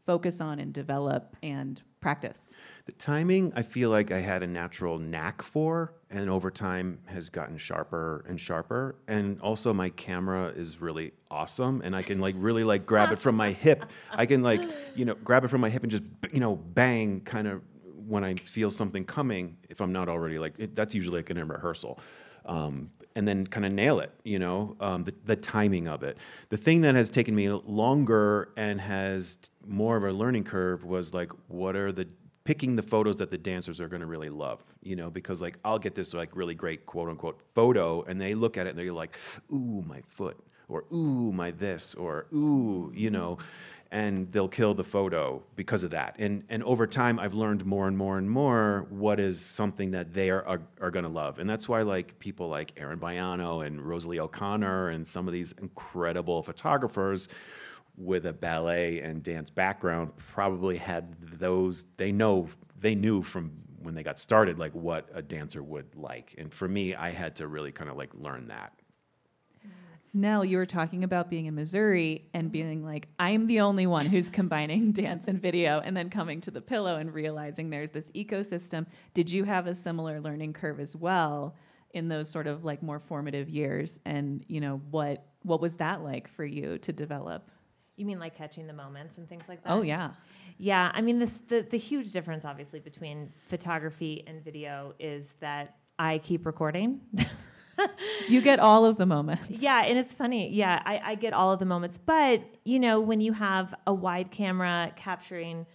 [0.07, 2.51] focus on and develop and practice?
[2.87, 7.31] The timing, I feel like I had a natural knack for, and over time has
[7.31, 8.97] gotten sharper and sharper.
[9.07, 13.21] And also, my camera is really awesome, and I can like really like grab it
[13.21, 13.85] from my hip.
[14.11, 14.63] I can like
[14.97, 17.63] you know grab it from my hip and just you know bang kind of
[18.13, 19.57] when I feel something coming.
[19.71, 21.99] If I'm not already like it, that's usually like in a rehearsal.
[22.45, 26.17] Um, and then kind of nail it, you know, um, the, the, timing of it.
[26.49, 31.13] The thing that has taken me longer and has more of a learning curve was
[31.13, 32.07] like, what are the
[32.45, 35.59] picking the photos that the dancers are going to really love, you know, because like
[35.65, 38.79] I'll get this like really great quote unquote photo and they look at it and
[38.79, 39.17] they're like,
[39.53, 43.39] ooh, my foot, or ooh, my this, or ooh, you know,
[43.93, 46.17] and they'll kill the photo because of that.
[46.19, 50.13] And and over time, I've learned more and more and more what is something that
[50.15, 53.65] they are are, are going to love, and that's why like people like Erin Baiano
[53.65, 57.29] and Rosalie O'Connor and some of these incredible photographers
[57.99, 62.49] with a ballet and dance background probably had those they know
[62.81, 63.53] they knew from
[63.83, 66.35] when they got started like what a dancer would like.
[66.39, 68.73] And for me i had to really kind of like learn that
[70.15, 74.07] Nel, you were talking about being in Missouri and being like, I'm the only one
[74.07, 78.11] who's combining dance and video, and then coming to the pillow and realizing there's this
[78.13, 78.87] ecosystem.
[79.15, 81.57] Did you have a similar learning curve as well
[81.95, 84.01] in those sort of like more formative years?
[84.05, 87.51] And you know, what what was that like for you to develop?
[87.97, 89.71] You mean like catching the moments and things like that?
[89.73, 90.11] Oh yeah.
[90.59, 95.77] Yeah, I mean this the the huge difference obviously between photography and video is that
[95.99, 97.01] I keep recording.
[98.29, 99.43] you get all of the moments.
[99.63, 100.53] Yeah, and it's funny.
[100.53, 101.99] Yeah, I, I get all of the moments.
[102.05, 105.67] But, you know, when you have a wide camera capturing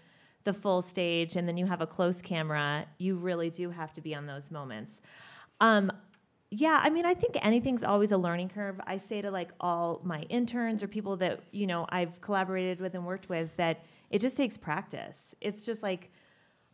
[0.43, 4.01] the full stage and then you have a close camera, you really do have to
[4.01, 4.99] be on those moments.
[5.61, 5.91] Um,
[6.49, 8.79] yeah, I mean, I think anything's always a learning curve.
[8.85, 12.95] I say to like all my interns or people that, you know, I've collaborated with
[12.95, 15.17] and worked with that it just takes practice.
[15.41, 16.09] It's just like,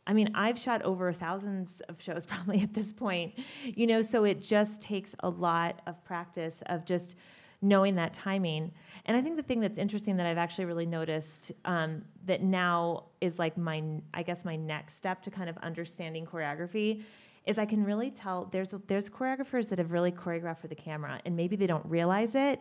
[0.06, 4.24] I mean, I've shot over thousands of shows probably at this point, you know, so
[4.24, 7.16] it just takes a lot of practice of just
[7.62, 8.72] knowing that timing.
[9.06, 13.06] And I think the thing that's interesting that I've actually really noticed um, that now
[13.22, 13.82] is like my,
[14.13, 17.04] I guess, my next step to kind of understanding choreography
[17.46, 21.20] is I can really tell there's there's choreographers that have really choreographed for the camera,
[21.26, 22.60] and maybe they don't realize it,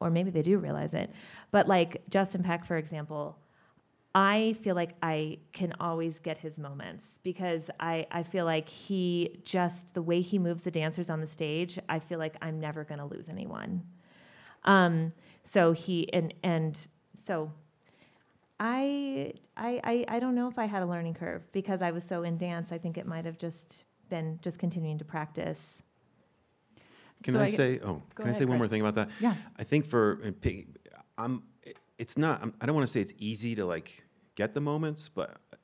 [0.00, 1.10] or maybe they do realize it.
[1.50, 3.36] But like Justin Peck, for example,
[4.14, 9.40] I feel like I can always get his moments because I, I feel like he
[9.44, 12.84] just the way he moves the dancers on the stage, I feel like I'm never
[12.84, 13.82] gonna lose anyone.
[14.64, 15.12] Um,
[15.44, 16.76] so he and and
[17.26, 17.50] so
[18.58, 22.02] I, I I I don't know if I had a learning curve because I was
[22.02, 22.72] so in dance.
[22.72, 25.60] I think it might have just been just continuing to practice.
[27.22, 27.80] Can so I, I, say?
[27.80, 28.58] Oh, can ahead, I say one Chris.
[28.58, 29.10] more thing about that?
[29.20, 29.34] Yeah.
[29.56, 30.20] I think for
[31.16, 31.42] I'm.
[31.98, 32.40] It's not.
[32.42, 35.36] I'm, I do not want to say it's easy to like get the moments, but
[35.52, 35.56] uh,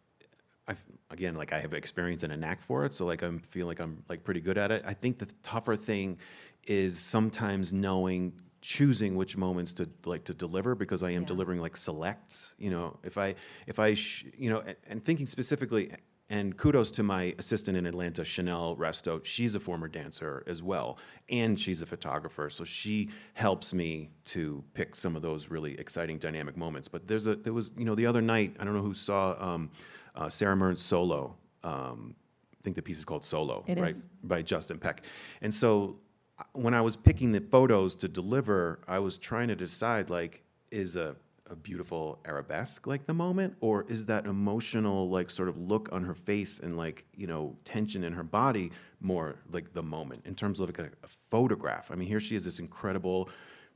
[0.69, 0.75] I
[1.11, 3.81] again like I have experience and a knack for it, so like I'm feel like
[3.81, 4.83] I'm like pretty good at it.
[4.87, 6.19] I think the tougher thing
[6.67, 8.33] is sometimes knowing
[8.65, 11.29] choosing which moments to like to deliver because I am yeah.
[11.29, 12.55] delivering like selects.
[12.59, 13.35] You know, if I
[13.67, 15.93] if I sh- you know and, and, thinking specifically
[16.31, 19.23] And kudos to my assistant in Atlanta, Chanel Resto.
[19.25, 22.49] She's a former dancer as well, and she's a photographer.
[22.49, 26.89] So she helps me to pick some of those really exciting, dynamic moments.
[26.89, 29.37] But there's a there was you know the other night I don't know who saw
[29.39, 29.71] um,
[30.15, 31.37] uh, Sara Mearns's solo.
[31.63, 32.15] Um,
[32.59, 34.07] I think the piece is called Solo, It right, is.
[34.23, 35.03] by Justin Peck.
[35.43, 35.99] And so
[36.39, 40.43] uh, when I was picking the photos to deliver, I was trying to decide like,
[40.71, 41.15] is a,
[41.51, 46.03] a beautiful arabesque like the moment, or is that emotional like sort of look on
[46.03, 50.35] her face and like you know tension in her body more like the moment in
[50.35, 51.91] terms of like a, a photograph?
[51.91, 53.29] I mean, here she is, this incredible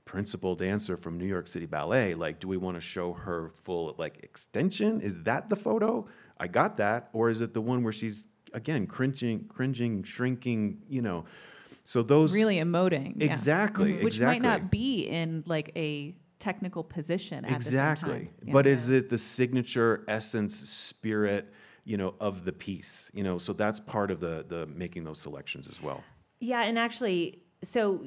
[0.07, 2.15] principal dancer from New York City Ballet.
[2.15, 5.01] Like, do we want to show her full like extension?
[5.03, 6.07] Is that the photo?
[6.39, 10.83] I got that, or is it the one where she's again cringing, cringing, shrinking?
[10.89, 11.27] You know,
[11.85, 13.21] so those really emoting.
[13.21, 14.05] Exactly, Mhm.
[14.05, 18.09] Which might not be in like a technical position at exactly.
[18.09, 18.35] the same time.
[18.45, 18.53] Yeah.
[18.53, 21.53] But is it the signature essence, spirit?
[21.85, 23.11] You know, of the piece.
[23.15, 26.03] You know, so that's part of the the making those selections as well.
[26.41, 28.05] Yeah, and actually, so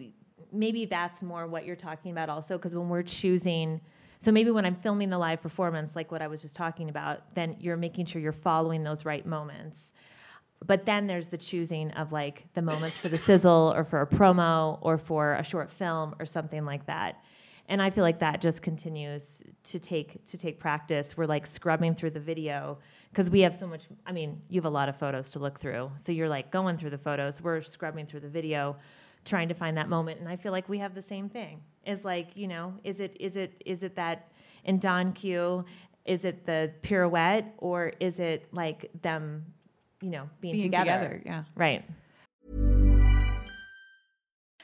[0.51, 3.81] maybe that's more what you're talking about also, because when we're choosing,
[4.19, 7.33] so maybe when I'm filming the live performance, like what I was just talking about,
[7.33, 9.77] then you're making sure you're following those right moments.
[10.65, 14.07] But then there's the choosing of like the moments for the sizzle or for a
[14.07, 17.23] promo or for a short film or something like that.
[17.67, 21.15] And I feel like that just continues to take to take practice.
[21.15, 22.77] We're like scrubbing through the video
[23.11, 25.59] because we have so much I mean, you have a lot of photos to look
[25.59, 25.91] through.
[26.03, 28.75] So you're like going through the photos, we're scrubbing through the video
[29.23, 31.61] trying to find that moment and I feel like we have the same thing.
[31.85, 34.31] Is like, you know, is it is it is it that
[34.65, 35.65] in Don Q
[36.05, 39.45] is it the pirouette or is it like them,
[40.01, 41.21] you know, being, being together?
[41.25, 41.43] Yeah.
[41.55, 41.85] Right.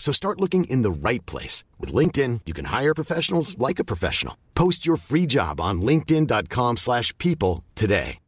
[0.00, 1.62] So start looking in the right place.
[1.78, 4.36] With LinkedIn, you can hire professionals like a professional.
[4.56, 8.18] Post your free job on linkedin.com slash people today.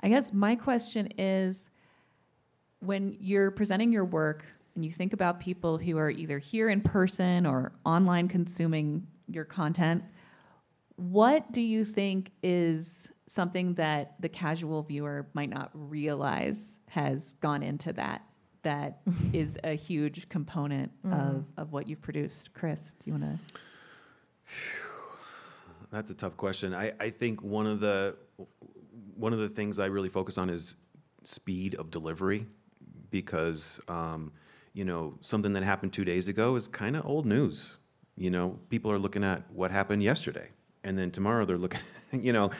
[0.00, 1.70] I guess my question is
[2.80, 6.82] when you're presenting your work and you think about people who are either here in
[6.82, 10.04] person or online consuming your content,
[10.96, 17.62] what do you think is something that the casual viewer might not realize has gone
[17.62, 18.20] into that?
[18.64, 19.00] That
[19.32, 22.52] is a huge component of, of what you've produced.
[22.54, 23.38] Chris, do you want to?
[25.92, 26.74] That's a tough question.
[26.74, 28.16] I, I think one of the
[29.16, 30.74] one of the things I really focus on is
[31.22, 32.46] speed of delivery
[33.10, 34.32] because um,
[34.72, 37.78] you know something that happened two days ago is kind of old news.
[38.16, 40.48] You know, people are looking at what happened yesterday,
[40.82, 41.80] and then tomorrow they're looking.
[42.12, 42.52] You know,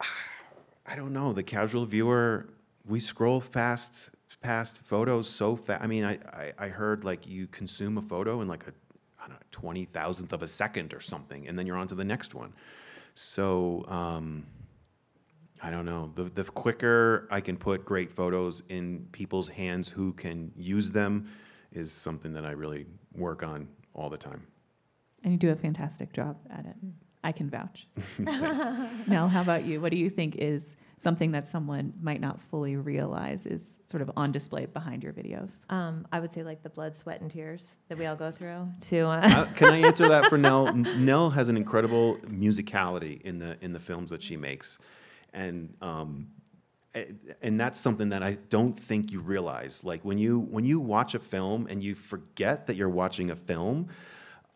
[0.86, 1.34] I don't know.
[1.34, 2.48] The casual viewer,
[2.86, 5.82] we scroll fast past photos so fast.
[5.82, 8.72] I mean, I, I I heard like you consume a photo in like a
[9.18, 11.94] I don't know twenty thousandth of a second or something, and then you're on to
[11.94, 12.52] the next one.
[13.14, 14.46] So um,
[15.62, 16.12] I don't know.
[16.14, 21.28] The the quicker I can put great photos in people's hands who can use them
[21.72, 24.46] is something that I really work on all the time.
[25.24, 26.76] And you do a fantastic job at it.
[27.24, 27.88] I can vouch.
[28.18, 29.80] Nel, how about you?
[29.80, 34.10] What do you think is something that someone might not fully realize is sort of
[34.16, 35.50] on display behind your videos?
[35.70, 38.68] Um, I would say like the blood, sweat, and tears that we all go through
[38.88, 39.00] to.
[39.00, 40.72] Uh, Uh, can I answer that for Nel?
[40.74, 44.78] Nel has an incredible musicality in the in the films that she makes,
[45.32, 46.28] and um,
[47.42, 49.84] and that's something that I don't think you realize.
[49.84, 53.36] Like when you when you watch a film and you forget that you're watching a
[53.36, 53.88] film,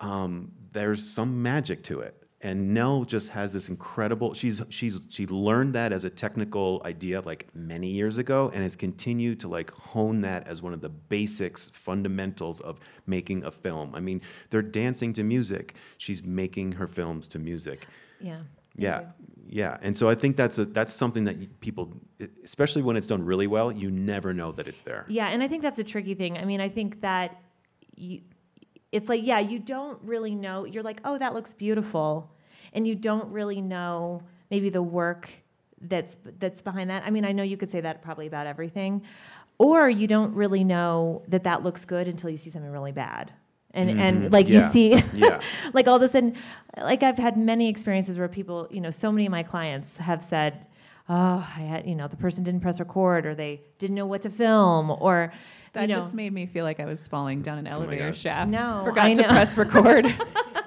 [0.01, 2.22] um, there's some magic to it.
[2.43, 4.33] And Nel just has this incredible.
[4.33, 8.75] She's she's she learned that as a technical idea like many years ago, and has
[8.75, 13.95] continued to like hone that as one of the basics, fundamentals of making a film.
[13.95, 15.75] I mean, they're dancing to music.
[15.97, 17.87] She's making her films to music.
[18.19, 18.41] Yeah.
[18.75, 19.01] Yeah,
[19.47, 21.93] yeah, and so I think that's a that's something that people,
[22.43, 25.05] especially when it's done really well, you never know that it's there.
[25.07, 26.39] Yeah, and I think that's a tricky thing.
[26.39, 27.39] I mean, I think that
[27.95, 28.21] you,
[28.91, 30.65] it's like, yeah, you don't really know.
[30.65, 32.31] You're like, oh, that looks beautiful,
[32.73, 34.21] and you don't really know
[34.51, 35.29] maybe the work
[35.81, 37.03] that's that's behind that.
[37.05, 39.01] I mean, I know you could say that probably about everything,
[39.57, 43.31] or you don't really know that that looks good until you see something really bad
[43.75, 43.99] and Mhm.
[43.99, 44.65] and like Yeah.
[44.67, 45.41] you see Yeah.
[45.73, 46.35] like all of a sudden
[46.77, 50.23] like i've had many experiences where people you know so many of my clients have
[50.23, 50.67] said
[51.09, 54.21] oh i had you know the person didn't press record or they didn't know what
[54.21, 55.33] to film or
[55.73, 58.15] That you know just made me feel like I was falling down an elevator God.
[58.15, 58.49] shaft.
[58.51, 60.05] No, forgot I to press record.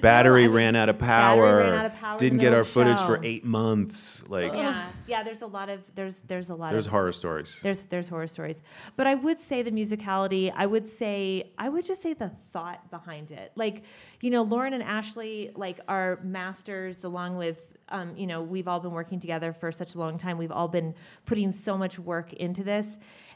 [0.00, 1.58] Battery ran out of power.
[1.58, 3.06] ran out of power Didn't get our footage show.
[3.06, 4.22] for eight months.
[4.28, 7.58] Like yeah yeah there's a lot of there's there's a lot there's of horror stories.
[7.62, 8.56] There's there's horror stories,
[8.96, 10.52] but I would say the musicality.
[10.54, 13.52] I would say I would just say the thought behind it.
[13.54, 13.82] Like,
[14.20, 18.80] you know, Lauren and Ashley like are masters, along with um, you know we've all
[18.80, 20.38] been working together for such a long time.
[20.38, 20.94] We've all been
[21.24, 22.86] putting so much work into this,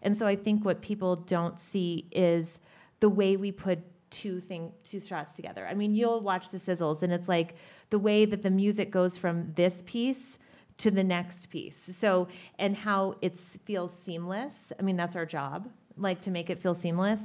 [0.02, 2.58] and so I think what people don't see is
[3.00, 3.78] the way we put
[4.10, 5.66] two thing two shots together.
[5.66, 7.54] I mean, you'll watch the sizzles, and it's like
[7.90, 10.38] the way that the music goes from this piece
[10.78, 11.90] to the next piece.
[11.98, 14.52] So, and how it feels seamless.
[14.78, 17.20] I mean, that's our job, like to make it feel seamless.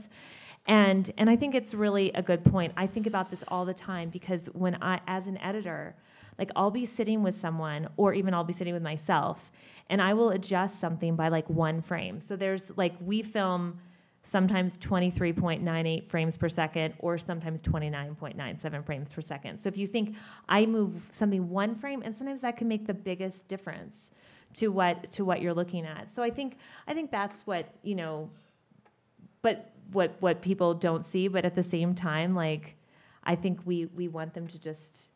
[0.68, 2.74] And and I think it's really a good point.
[2.76, 5.96] I think about this all the time because when I as an editor,
[6.38, 9.52] like I'll be sitting with someone or even I'll be sitting with myself
[9.90, 12.22] and I will adjust something by like one frame.
[12.22, 13.80] So there's like we film
[14.26, 19.62] sometimes 23.98 frames per second or sometimes 29.97 frames per second.
[19.62, 20.16] So if you think
[20.50, 23.96] I move something one frame and sometimes that can make the biggest difference
[24.56, 26.12] to what to what you're looking at.
[26.12, 26.58] So I think
[26.88, 28.30] I think that's what, you know,
[29.42, 32.76] but what what people don't see, but at the same time like
[33.24, 35.08] I think we we want them to just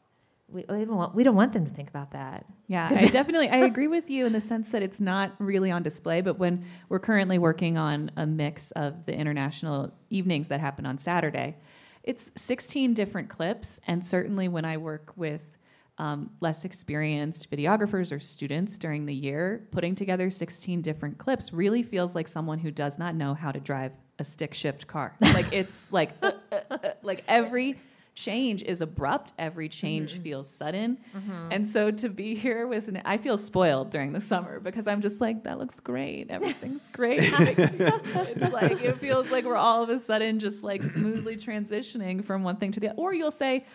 [0.51, 2.45] we, we don't want we don't want them to think about that.
[2.67, 5.83] Yeah, I definitely I agree with you in the sense that it's not really on
[5.83, 10.85] display, but when we're currently working on a mix of the international evenings that happen
[10.85, 11.57] on Saturday,
[12.03, 15.57] it's 16 different clips, and certainly when I work with
[15.99, 21.83] um, less experienced videographers or students during the year, putting together 16 different clips really
[21.83, 25.15] feels like someone who does not know how to drive a stick shift car.
[25.21, 27.79] like it's like uh, uh, uh, like every
[28.15, 30.23] change is abrupt every change mm-hmm.
[30.23, 31.47] feels sudden mm-hmm.
[31.51, 35.01] and so to be here with an, i feel spoiled during the summer because i'm
[35.01, 39.89] just like that looks great everything's great it's like it feels like we're all of
[39.89, 43.65] a sudden just like smoothly transitioning from one thing to the other or you'll say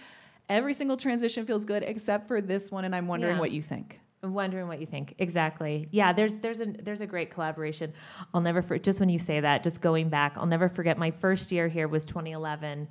[0.48, 3.40] every single transition feels good except for this one and i'm wondering Yeah.
[3.40, 5.14] what you think I'm wondering what you think.
[5.18, 5.86] Exactly.
[5.90, 7.92] Yeah, there's there's a there's a great collaboration.
[8.32, 11.10] I'll never for, just when you say that, just going back, I'll never forget my
[11.10, 12.88] first year here was 2011.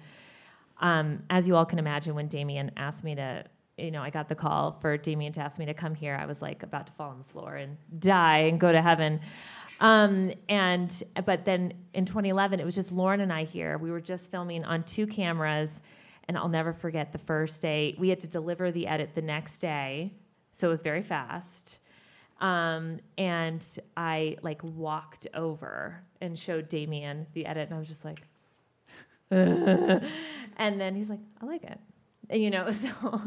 [0.84, 3.46] Um, as you all can imagine, when Damian asked me to,
[3.78, 6.20] you know, I got the call for Damian to ask me to come here.
[6.22, 9.22] I was like about to fall on the floor and die and go to heaven.
[9.80, 10.92] Um, and
[11.26, 13.78] but then in 2011, it was just Lauren and I here.
[13.78, 15.70] We were just filming on two cameras,
[16.28, 17.96] and I'll never forget the first day.
[17.98, 20.12] We had to deliver the edit the next day,
[20.52, 21.80] so it was very fast.
[22.42, 23.66] Um, and
[23.96, 28.24] I like walked over and showed Damian the edit, and I was just like,
[30.58, 31.80] and then he's like, I like it.
[32.30, 33.22] And, you know, so,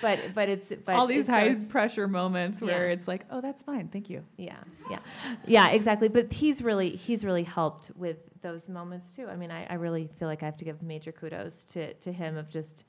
[0.00, 2.94] but but it's but all these high pressure moments where Yeah.
[2.94, 4.56] it's like oh that's fine thank you yeah,
[4.90, 4.98] yeah,
[5.46, 6.08] yeah, exactly.
[6.08, 9.26] But he's really he's really helped with those moments too.
[9.28, 12.12] I mean, I, I really feel like I have to give major kudos to to
[12.12, 12.84] him of just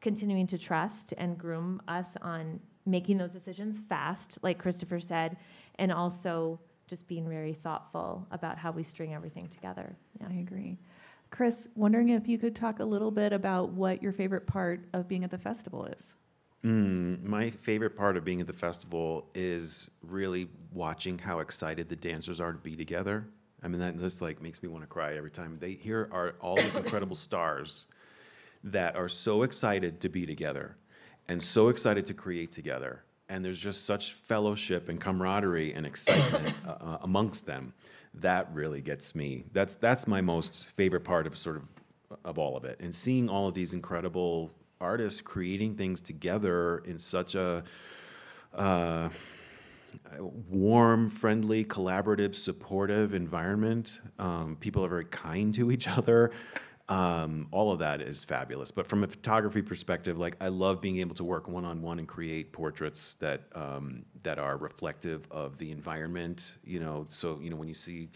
[0.00, 5.36] continuing to trust and groom us on making those decisions fast, like Christopher said,
[5.78, 9.94] and also just being very thoughtful about how we string everything together.
[10.18, 10.28] Yeah.
[10.30, 10.78] I agree.
[11.30, 15.08] Chris, wondering if you could talk a little bit about what your favorite part of
[15.08, 16.12] being at the festival is.
[16.64, 21.96] Mm, my favorite part of being at the festival is really watching how excited the
[21.96, 23.26] dancers are to be together.
[23.62, 25.56] I mean, that just like makes me want to cry every time.
[25.58, 27.86] They here are all these incredible stars
[28.64, 30.76] that are so excited to be together
[31.28, 33.04] and so excited to create together.
[33.28, 37.72] And there's just such fellowship and camaraderie and excitement uh, uh, amongst them.
[38.14, 39.44] That really gets me.
[39.52, 41.62] That's that's my most favorite part of sort of
[42.24, 42.78] of all of it.
[42.80, 44.50] And seeing all of these incredible
[44.80, 47.62] artists creating things together in such a
[48.54, 49.08] uh,
[50.48, 54.00] warm, friendly, collaborative, supportive environment.
[54.18, 56.32] Um, people are very kind to each other.
[56.90, 58.72] Um, all of that is fabulous.
[58.72, 62.00] But from a photography perspective, like I love being able to work one on one
[62.00, 66.56] and create portraits that um, that are reflective of the environment.
[66.64, 68.10] You know, so you know when you see,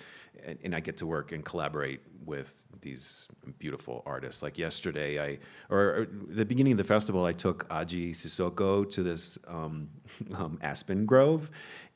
[0.44, 3.28] and, and I get to work and collaborate with these
[3.60, 4.42] beautiful artists.
[4.42, 5.38] Like yesterday, I
[5.70, 9.88] or, or the beginning of the festival, I took Adji Cissoko to this um,
[10.34, 11.48] um, aspen grove,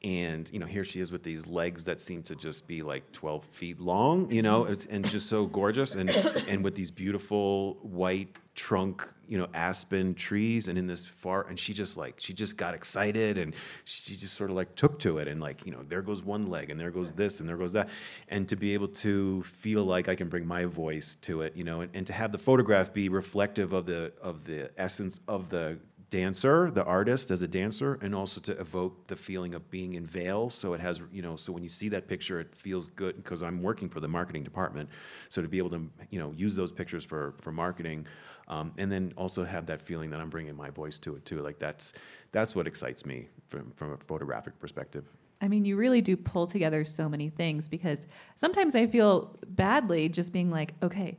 [0.04, 3.10] and you know here she is with these legs that seem to just be like
[3.12, 4.94] 12 feet long you know mm-hmm.
[4.94, 6.10] and just so gorgeous and
[6.48, 11.58] and with these beautiful white trunk you know aspen trees and in this far and
[11.58, 15.18] she just like she just got excited and she just sort of like took to
[15.18, 17.56] it and like you know there goes one leg and there goes this and there
[17.56, 17.88] goes that.
[18.28, 21.64] And to be able to feel like i can bring my voice to it you
[21.64, 25.48] know and, and to have the photograph be reflective of the of the essence of
[25.50, 25.78] the
[26.10, 30.06] dancer, the artist as a dancer, and also to evoke the feeling of being in
[30.06, 30.50] Vail.
[30.50, 33.42] So it has, you know, so when you see that picture, it feels good because
[33.42, 34.88] I'm working for the marketing department.
[35.28, 38.06] So to be able to, you know, use those pictures for for marketing,
[38.48, 41.40] um, and then also have that feeling that I'm bringing my voice to it too.
[41.42, 41.92] Like that's
[42.32, 45.04] that's what excites me from from a photographic perspective.
[45.40, 50.08] I mean, you really do pull together so many things because sometimes I feel badly
[50.08, 51.16] just being like, okay,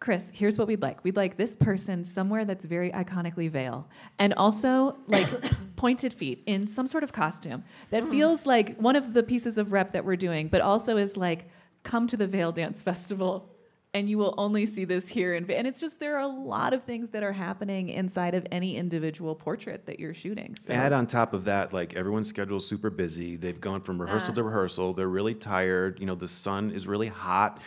[0.00, 1.02] Chris, here's what we'd like.
[1.02, 3.88] We'd like this person somewhere that's very iconically Vail,
[4.20, 5.26] and also like
[5.76, 8.10] pointed feet in some sort of costume that Hmm.
[8.10, 11.48] feels like one of the pieces of rep that we're doing, but also is like,
[11.82, 13.50] come to the Vail Dance Festival,
[13.92, 15.34] and you will only see this here.
[15.34, 18.46] In and it's just there are a lot of things that are happening inside of
[18.52, 20.54] any individual portrait that you're shooting.
[20.60, 23.34] So Add on top of that, like everyone's schedule's super busy.
[23.34, 24.34] They've gone from rehearsal Ah.
[24.34, 24.92] to rehearsal.
[24.92, 25.98] They're really tired.
[25.98, 27.60] You know, the sun is really hot.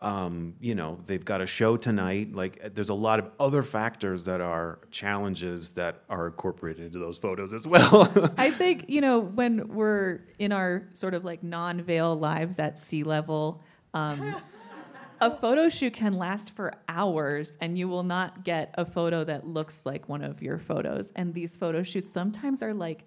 [0.00, 2.32] Um, you know, they've got a show tonight.
[2.32, 6.98] Like, uh, there's a lot of other factors that are challenges that are incorporated into
[6.98, 8.08] those photos as well.
[8.38, 12.78] I think, you know, when we're in our sort of like non Vail lives at
[12.78, 13.60] sea level,
[13.92, 14.36] um,
[15.20, 19.48] a photo shoot can last for hours and you will not get a photo that
[19.48, 21.12] looks like one of your photos.
[21.16, 23.04] And these photo shoots sometimes are like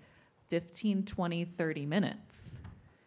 [0.50, 2.56] 15, 20, 30 minutes.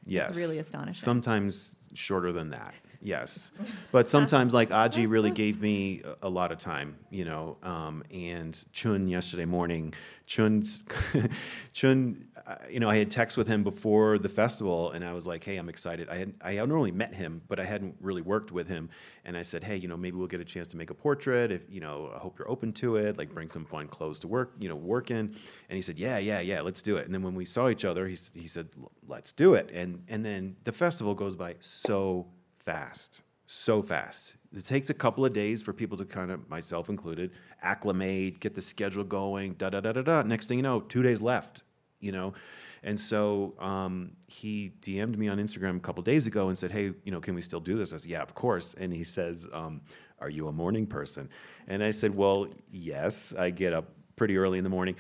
[0.07, 1.05] yes, really astonishing.
[1.05, 2.73] Sometimes shorter than that.
[3.05, 3.51] Yes,
[3.93, 7.59] but sometimes like Adji really gave me a, lot of time, you know.
[7.63, 9.93] Um, and Chun yesterday morning,
[10.25, 10.83] Chun's
[11.75, 15.27] Chun, uh, you know, I had text with him before the festival, and I was
[15.27, 18.23] like, "Hey, I'm excited." I had I had only met him, but I hadn't really
[18.23, 18.89] worked with him,
[19.27, 21.53] and I said, "Hey, you know, maybe we'll get a chance to make a portrait.
[21.53, 23.19] If you know, I hope you're open to it.
[23.19, 25.37] Like, bring some fun clothes to work, you know, work in."
[25.69, 27.85] And he said, "Yeah, yeah, yeah, let's do it." And then when we saw each
[27.85, 28.71] other, he he said,
[29.07, 32.29] "Let's do it." And and then the festival goes by so
[32.65, 34.37] fast, so fast.
[34.55, 38.55] It takes a couple of days for people to kind of, myself included, acclimate, get
[38.55, 40.23] the schedule going, da da da da da.
[40.23, 41.63] Next thing you know, two days left,
[42.01, 42.35] you know.
[42.83, 46.93] And so um, he DM'd me on Instagram a couple days ago and said, "Hey,
[47.05, 49.49] you know, can we still do this?" I said, "Yeah, of course." And he says,
[49.53, 49.81] um,
[50.19, 51.31] "Are you a morning person?"
[51.67, 53.33] And I said, "Well, yes.
[53.39, 53.87] I get up
[54.17, 54.97] pretty early in the morning."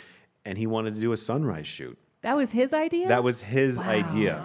[0.47, 1.99] And he wanted to do a sunrise shoot.
[2.23, 3.09] That was his idea?
[3.09, 4.43] That was his idea.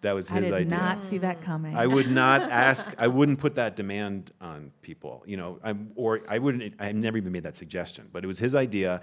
[0.00, 0.54] That was his idea.
[0.54, 0.78] I did idea.
[0.78, 1.74] not see that coming.
[1.74, 2.94] I would not ask.
[2.98, 5.22] I wouldn't put that demand on people.
[5.26, 6.74] You know, I, or I wouldn't.
[6.78, 8.08] I never even made that suggestion.
[8.12, 9.00] But it was his idea,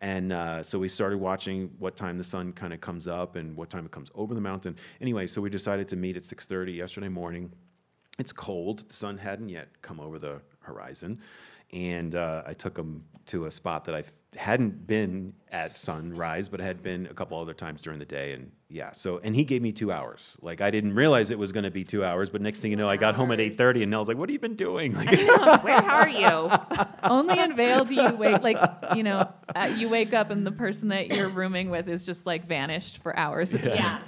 [0.00, 3.56] and uh, so we started watching what time the sun kind of comes up and
[3.56, 4.76] what time it comes over the mountain.
[5.00, 7.50] Anyway, so we decided to meet at 6:30 yesterday morning.
[8.18, 8.88] It's cold.
[8.88, 11.20] The sun hadn't yet come over the horizon,
[11.72, 14.04] and uh, I took him to a spot that I
[14.36, 18.32] hadn't been at sunrise, but had been a couple other times during the day.
[18.32, 20.36] And yeah, so and he gave me two hours.
[20.42, 22.76] Like I didn't realize it was going to be two hours, but next thing you
[22.76, 24.94] know, I got home at eight thirty, and Nel's like, "What have you been doing?"
[24.94, 25.10] Like,
[25.64, 26.50] Where are you?
[27.04, 28.58] Only in Vail do you wake like
[28.96, 32.26] you know uh, you wake up and the person that you're rooming with is just
[32.26, 33.52] like vanished for hours.
[33.52, 33.74] Yeah.
[33.74, 33.98] Yeah,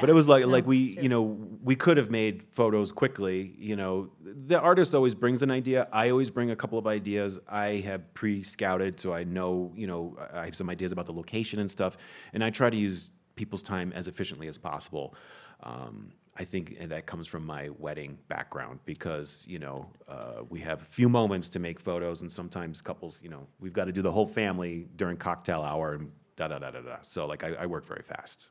[0.00, 1.22] but it was like like we you know
[1.62, 3.54] we could have made photos quickly.
[3.58, 5.88] You know, the artist always brings an idea.
[5.92, 7.40] I always bring a couple of ideas.
[7.48, 11.58] I have pre-scouted, so I know you know I have some ideas about the location
[11.58, 11.96] and stuff,
[12.32, 15.14] and I try to use people's time as efficiently as possible.
[15.62, 20.82] Um, I think that comes from my wedding background because you know uh, we have
[20.82, 24.02] a few moments to make photos, and sometimes couples, you know, we've got to do
[24.02, 26.96] the whole family during cocktail hour and da da da da da.
[27.02, 28.50] So like I, I work very fast.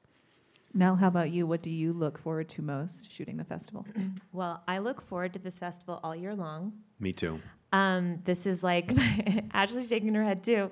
[0.74, 1.45] Nel, how about you?
[1.45, 3.86] What do you look forward to most shooting the festival?
[4.34, 6.72] Well, I look forward to this festival all year long.
[6.99, 7.39] Me too.
[7.74, 8.91] Um, this is like
[9.53, 10.72] Ashley's shaking her head too.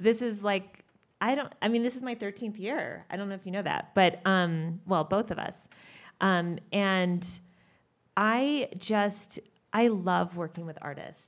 [0.00, 0.84] This is like
[1.20, 1.52] I don't.
[1.62, 3.04] I mean, this is my 13th year.
[3.10, 5.54] I don't know if you know that, but um, well, both of us.
[6.20, 7.26] Um, and
[8.16, 9.38] I just
[9.72, 11.22] I love working with artists.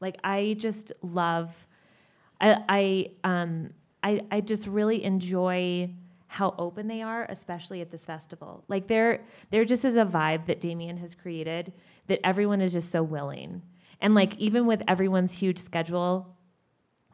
[0.00, 1.54] Like I just love.
[2.40, 3.70] I I um
[4.02, 5.90] I I just really enjoy
[6.34, 8.64] how open they are, especially at this festival.
[8.66, 9.20] Like there
[9.52, 11.72] there just is a vibe that Damian has created
[12.08, 13.62] that everyone is just so willing.
[14.00, 16.36] And like even with everyone's huge schedule,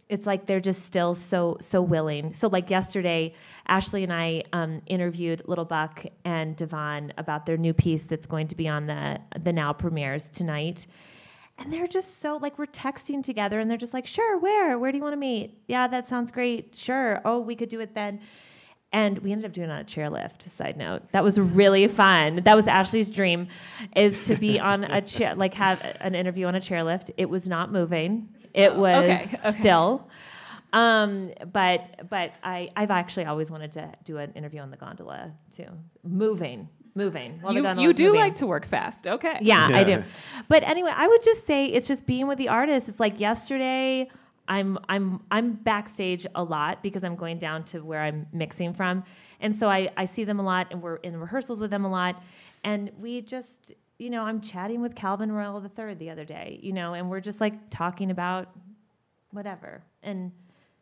[0.09, 2.33] it's like they're just still so so willing.
[2.33, 3.35] So like yesterday,
[3.69, 8.49] Ashley and I um, interviewed Little Buck and Devon about their new piece that's going
[8.49, 10.87] to be on the the now premieres tonight.
[11.59, 14.79] And they're just so like we're texting together and they're just like, sure, where?
[14.79, 15.59] Where do you want to meet?
[15.69, 16.75] Yeah, that sounds great.
[16.75, 17.21] Sure.
[17.27, 18.21] Oh, we could do it then.
[18.93, 20.51] And we ended up doing it on a chairlift.
[20.57, 22.41] Side note, that was really fun.
[22.45, 23.47] That was Ashley's dream,
[23.95, 27.11] is to be on a chair, like have an interview on a chairlift.
[27.17, 28.29] It was not moving.
[28.53, 29.51] It was Okay, okay.
[29.53, 30.09] still.
[30.73, 35.33] Um, but but I I've actually always wanted to do an interview on the gondola
[35.57, 35.67] too.
[36.05, 37.39] Moving, moving.
[37.43, 38.21] While the you, you do moving.
[38.21, 39.07] like to work fast.
[39.07, 39.39] Okay.
[39.41, 40.05] Yeah, I do.
[40.49, 42.89] But anyway, I would just say it's just being with the artists.
[42.89, 44.09] It's like yesterday,
[44.51, 49.05] I'm I'm I'm backstage a lot because I'm going down to where I'm mixing from,
[49.41, 51.91] and so I I see them a lot, and we're in rehearsals with them a
[51.91, 52.21] lot,
[52.65, 56.73] and we just you know I'm chatting with Calvin Royal III the other day, you
[56.73, 58.49] know, and we're just like talking about
[59.31, 60.33] whatever, and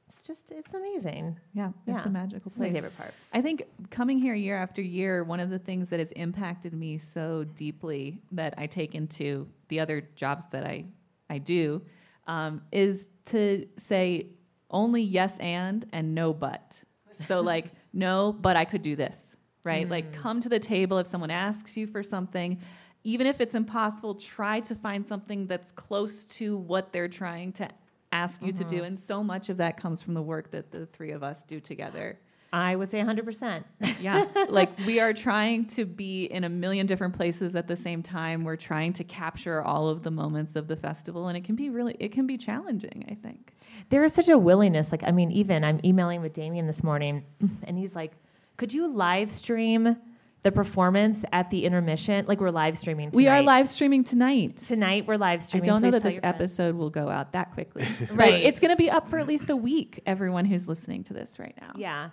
[0.09, 1.39] it's just it's amazing.
[1.53, 2.09] Yeah, it's Yeah.
[2.09, 3.13] a magical It's my favorite part.
[3.35, 6.97] I think coming here year after year, one of the things that has impacted me
[6.97, 10.87] so deeply that I take into the other jobs that I
[11.29, 11.83] I do
[12.29, 14.27] um, is to say
[14.71, 16.79] only yes and and no but.
[17.27, 19.89] So like no, but I could do this, right?
[19.89, 22.61] Like come to the table if someone asks you for something.
[23.05, 27.69] Even if it's impossible, try to find something that's close to what they're trying to
[28.13, 28.83] ask you to do.
[28.85, 31.61] And so much of that comes from the work that the three of us do
[31.61, 32.19] together.
[32.53, 33.65] I would say 100%.
[34.01, 34.25] Yeah.
[34.49, 38.45] like we are trying to be in a million different places at the same time.
[38.45, 41.69] We're trying to capture all of the moments of the festival and it can be
[41.69, 43.55] really it can be challenging, I think.
[43.91, 44.91] there is such a willingness.
[44.93, 47.25] Like, I mean, even I'm emailing with Damian this morning,
[47.65, 48.13] and he's like,
[48.57, 49.97] "Could you live stream
[50.45, 52.25] the performance at the intermission?
[52.27, 53.11] Like, we're live streaming.
[53.11, 53.17] Tonight.
[53.17, 54.57] We are live streaming tonight.
[54.59, 55.07] tonight.
[55.07, 55.69] We're live streaming.
[55.69, 56.35] I don't know that this your friends.
[56.37, 57.85] episode will go out that quickly.
[58.11, 58.17] Right.
[58.17, 61.13] But it's going to be up for at least a week everyone who's listening to
[61.13, 61.73] this right now.
[61.77, 62.11] Yeah.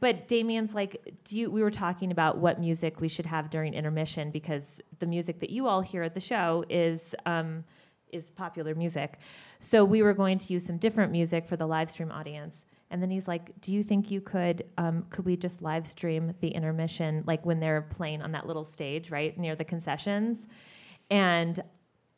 [0.00, 1.50] But Damian's like, do you?
[1.50, 5.50] We were talking about what music we should have during intermission because the music that
[5.50, 7.64] you all hear at the show is um,
[8.12, 9.18] is popular music.
[9.60, 12.56] So we were going to use some different music for the live stream audience.
[12.90, 14.64] And then he's like, "Do you think you could?
[14.76, 18.64] Um, could we just live stream the intermission, like when they're playing on that little
[18.64, 20.38] stage, right near the concessions?"
[21.10, 21.62] And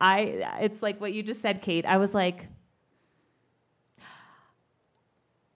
[0.01, 1.87] I, it's like what you just said, Kate.
[1.87, 2.49] I was like,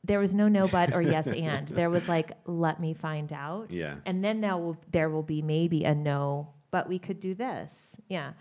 [0.08, 3.70] there was no no but or yes and there was like let me find out
[3.70, 3.94] Yeah.
[4.06, 7.70] and then there will there will be maybe a no but we could do this
[8.08, 8.32] yeah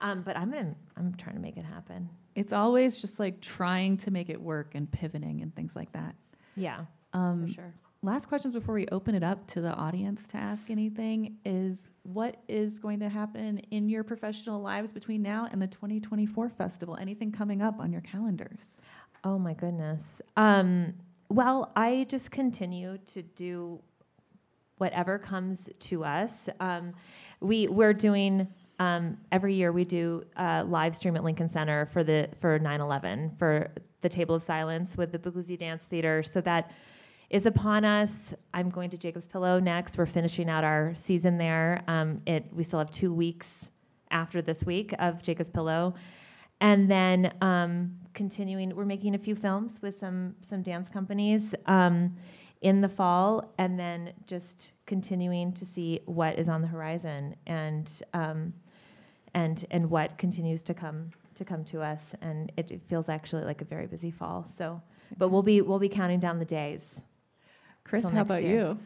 [0.00, 3.98] um, but i'm gonna i'm trying to make it happen It's always just like trying
[3.98, 6.14] to make it work and pivoting and things like that.
[6.56, 10.38] yeah Um, for sure Last questions before we open it up to the audience to
[10.38, 15.60] ask anything is what is going to happen in your professional lives between now and
[15.60, 16.96] the 2024 festival?
[16.98, 18.76] Anything coming up on your calendars?
[19.24, 20.02] Oh my goodness.
[20.36, 20.94] Um,
[21.30, 23.80] well i just continue to do
[24.78, 26.30] whatever comes to us.
[26.58, 26.94] Um,
[27.40, 28.48] we we're doing
[28.78, 33.38] um, every year we do a live stream at lincoln center for the for 9-11
[33.38, 36.22] for the table of silence with the Buglisi dance theater.
[36.22, 36.72] So that
[37.28, 38.10] is upon us.
[38.54, 39.98] I'm going to jacob's pillow next.
[39.98, 41.84] We're finishing out our season there.
[41.86, 43.48] Um, it we still have two weeks
[44.10, 45.94] after this week of jacob's pillow
[46.60, 52.14] and then um, continuing we're making a few films with some some dance companies um,
[52.62, 57.90] in the fall and then just continuing to see what is on the horizon and
[58.14, 58.52] um,
[59.34, 63.44] and and what continues to come to come to us and it, it feels actually
[63.44, 64.80] like a very busy fall so
[65.16, 66.82] but we'll be we'll be counting down the days
[67.90, 68.76] Chris, how about year.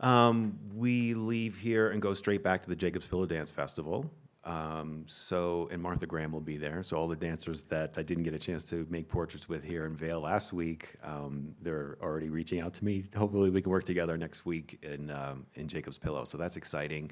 [0.00, 0.06] you?
[0.06, 4.10] Um, we leave here and go straight back to the Jacob's Pillow Dance Festival.
[4.44, 6.82] Um, so, and Martha Graham will be there.
[6.82, 9.86] So, all the dancers that I didn't get a chance to make portraits with here
[9.86, 13.04] in Vail last week, um, they're already reaching out to me.
[13.16, 16.24] Hopefully, we can work together next week in um, in Jacob's Pillow.
[16.24, 17.10] So that's exciting.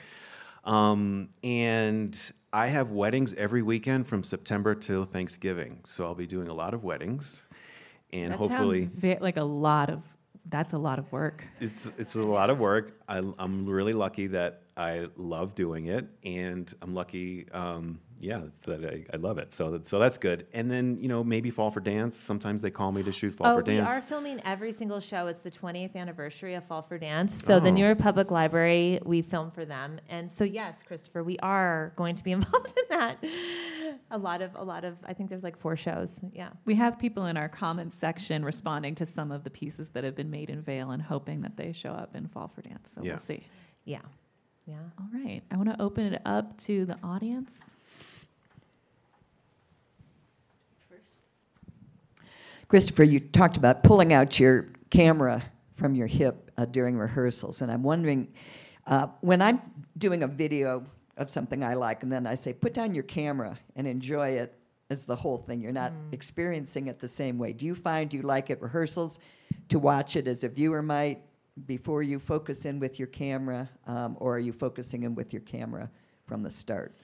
[0.65, 2.19] Um, and
[2.53, 5.81] I have weddings every weekend from September till Thanksgiving.
[5.85, 7.43] So I'll be doing a lot of weddings,
[8.13, 8.91] and That hopefully.
[9.21, 10.03] like a lot of
[10.51, 11.47] that's a lot of work.
[11.61, 13.01] It's it's a lot of work.
[13.09, 18.85] I, I'm really lucky that I love doing it, and I'm lucky, um, yeah, that
[18.85, 19.53] I, I love it.
[19.53, 20.47] So that, so that's good.
[20.55, 22.17] And then you know maybe Fall for Dance.
[22.17, 23.91] Sometimes they call me to shoot Fall oh, for Dance.
[23.93, 25.27] we are filming every single show.
[25.27, 27.35] It's the 20th anniversary of Fall for Dance.
[27.45, 27.73] So the Oh.
[27.73, 30.01] New York Public Library, we film for them.
[30.09, 33.23] And so yes, Christopher, we are going to be involved in that.
[34.13, 36.19] A lot of, a lot of, I think there's like four shows.
[36.33, 36.51] Yeah.
[36.65, 40.15] We have people in our comments section responding to some of the pieces that have
[40.15, 42.89] been made in Vail and hoping that they show up in Fall for Dance.
[42.95, 43.11] So Yeah.
[43.13, 43.45] we'll see.
[43.85, 44.01] Yeah.
[44.73, 44.79] Yeah.
[44.99, 45.43] All right.
[45.51, 47.51] I want to open it up to the audience.
[52.69, 55.43] Christopher, you talked about pulling out your camera
[55.77, 58.29] from your hip uh, during rehearsals, and I'm wondering
[58.87, 59.61] uh, when I'm
[59.99, 60.87] doing a video
[61.19, 64.55] of something I like, and then I say, put down your camera and enjoy it
[64.89, 65.61] as the whole thing.
[65.61, 66.15] You're not mm.
[66.15, 67.53] experiencing it the same way.
[67.53, 69.21] Do you find you like at rehearsals
[69.69, 71.21] to watch it as a viewer might,
[71.67, 75.43] before you focus in with your camera, um, or are you focusing in with your
[75.43, 75.91] camera
[76.27, 76.97] from the start?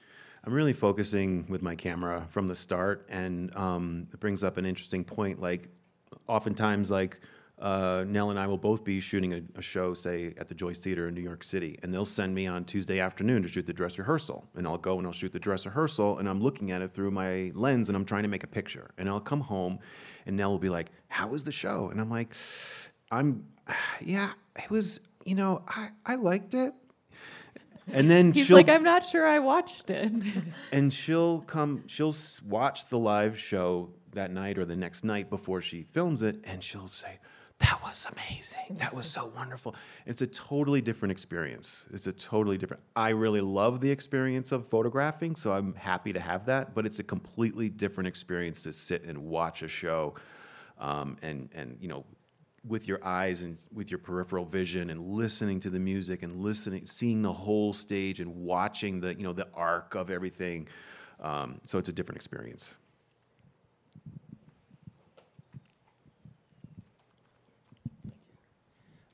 [0.43, 4.65] I'm really focusing with my camera from the start, and um, it brings up an
[4.65, 5.41] interesting point.
[5.41, 5.67] Like,
[6.27, 7.19] oftentimes, like
[7.59, 10.79] uh, Nel and I will both be shooting a, a show, say at the Joyce
[10.79, 13.73] Theater in New York City, and they'll send me on Tuesday afternoon to shoot the
[13.73, 16.81] dress rehearsal, and I'll go and I'll shoot the dress rehearsal, and I'm looking at
[16.81, 19.79] it through my lens, and I'm trying to make a picture, and I'll come home,
[20.25, 22.33] and Nel will be like, "How was the show?" And I'm like,
[23.11, 23.45] "I'm,
[24.01, 26.73] yeah, it was, you know, I I liked it."
[27.91, 30.11] And then He's she'll like, I'm not sure I watched it.
[30.71, 32.15] and she'll come she'll
[32.47, 36.63] watch the live show that night or the next night before she films it and
[36.63, 37.19] she'll say
[37.59, 42.57] that was amazing that was so wonderful it's a totally different experience it's a totally
[42.57, 46.85] different i really love the experience of photographing so i'm happy to have that but
[46.85, 50.13] it's a completely different experience to sit and watch a show
[50.79, 52.05] um, and and you know
[52.67, 56.85] with your eyes and with your peripheral vision and listening to the music and listening
[56.85, 60.67] seeing the whole stage and watching the you know the arc of everything
[61.21, 62.75] um, so it's a different experience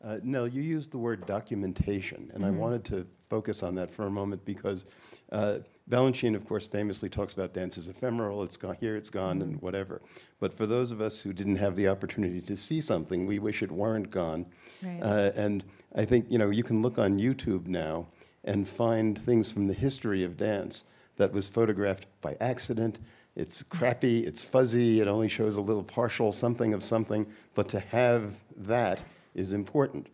[0.03, 2.57] Uh, Nel, you used the word documentation, and I Mhm.
[2.57, 4.85] wanted to focus on that for a moment because
[5.31, 5.59] uh,
[5.89, 8.41] Balanchine, of course, famously talks about dance as ephemeral.
[8.43, 10.01] It's gone here, it's gone, and whatever.
[10.39, 13.61] But for those of us who didn't have the opportunity to see something, we wish
[13.61, 14.47] it weren't gone.
[14.81, 14.99] Right.
[15.01, 15.63] Uh, and
[15.95, 18.07] I think you know you can look on YouTube now
[18.43, 20.85] and find things from the history of dance
[21.17, 22.99] that was photographed by accident.
[23.35, 27.79] It's crappy, it's fuzzy, it only shows a little partial something of something, but to
[27.79, 29.01] have that
[29.35, 30.07] is important.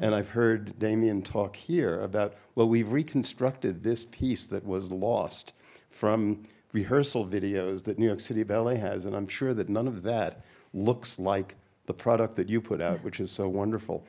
[0.00, 5.54] And I've heard Damian talk here about, well, we've reconstructed this piece that was lost
[5.88, 10.02] from rehearsal videos that New York City Ballet has, and I'm sure that none of
[10.02, 11.54] that looks like
[11.86, 14.04] the product that you put out, which is so wonderful.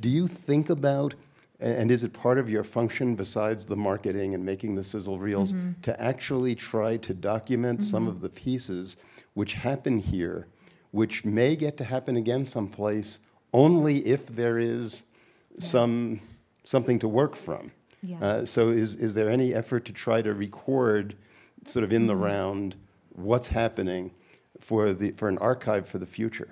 [0.00, 1.14] Do you think about,
[1.58, 5.54] and is it part of your function besides the marketing and making the sizzle reels,
[5.54, 5.80] Mhm.
[5.82, 8.10] to actually try to document some Mhm.
[8.10, 8.96] of the pieces
[9.32, 10.48] which happen here,
[10.90, 13.20] which may get to happen again someplace
[13.54, 15.02] only if there is
[15.58, 16.20] some
[16.64, 17.70] something to work from.
[18.02, 18.18] Yeah.
[18.24, 21.16] Uh, so is is there any effort to try to record,
[21.64, 22.20] sort of in the Mhm.
[22.22, 22.76] round,
[23.10, 24.10] what's happening
[24.60, 26.48] for the for an archive for the future?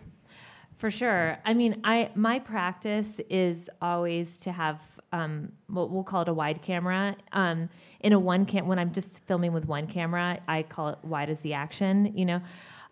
[0.79, 1.39] For sure.
[1.45, 4.79] I mean, I my practice is always to have
[5.15, 7.15] um, what we'll call it a wide camera.
[7.33, 7.69] Um,
[8.01, 11.29] in a one cam, when I'm just filming with one camera, I call it wide
[11.29, 12.17] as the action.
[12.17, 12.41] You know,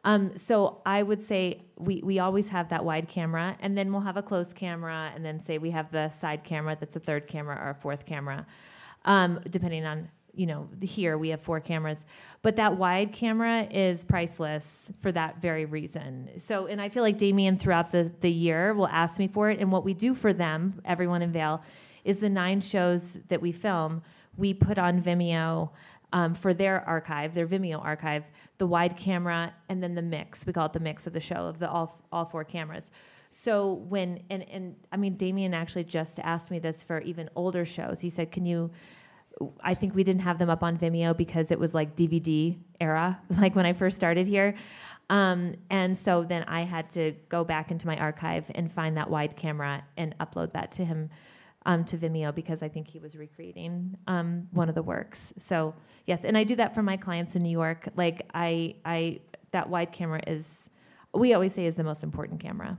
[0.04, 4.00] um, so I would say we we always have that wide camera, and then we'll
[4.00, 7.26] have a close camera, and then say we have the side camera that's a third
[7.26, 8.46] camera or a fourth camera,
[9.04, 12.06] um, depending on you know here we have four cameras.
[12.40, 14.66] But that wide camera is priceless
[15.00, 16.30] for that very reason.
[16.38, 19.58] So and i feel like damian throughout the, the year will ask me for it.
[19.58, 21.62] And what we do for them everyone in vail
[22.04, 24.02] is the nine shows that we film
[24.36, 25.70] we put on vimeo
[26.12, 28.24] um, for their archive their vimeo archive
[28.58, 30.46] the wide camera and then the mix.
[30.46, 32.90] We call it the mix of the show of the all, all four cameras.
[33.32, 37.64] So when and, and i mean damian actually just asked me this for even older
[37.64, 38.00] shows.
[38.00, 38.70] He said can you
[39.62, 43.18] I think we didn't have them up on Vimeo because it was like DVD era,
[43.38, 44.54] like when I first started here.
[45.08, 49.10] Um, and so then I had to go back into my archive and find that
[49.10, 51.10] wide camera and upload that to him
[51.66, 55.32] um, to Vimeo because I think he was recreating um, one of the works.
[55.38, 55.74] So
[56.06, 57.88] yes, and I do that for my clients in New York.
[57.96, 59.20] Like I, I
[59.52, 60.68] that wide camera is,
[61.12, 62.78] we always say is the most important camera.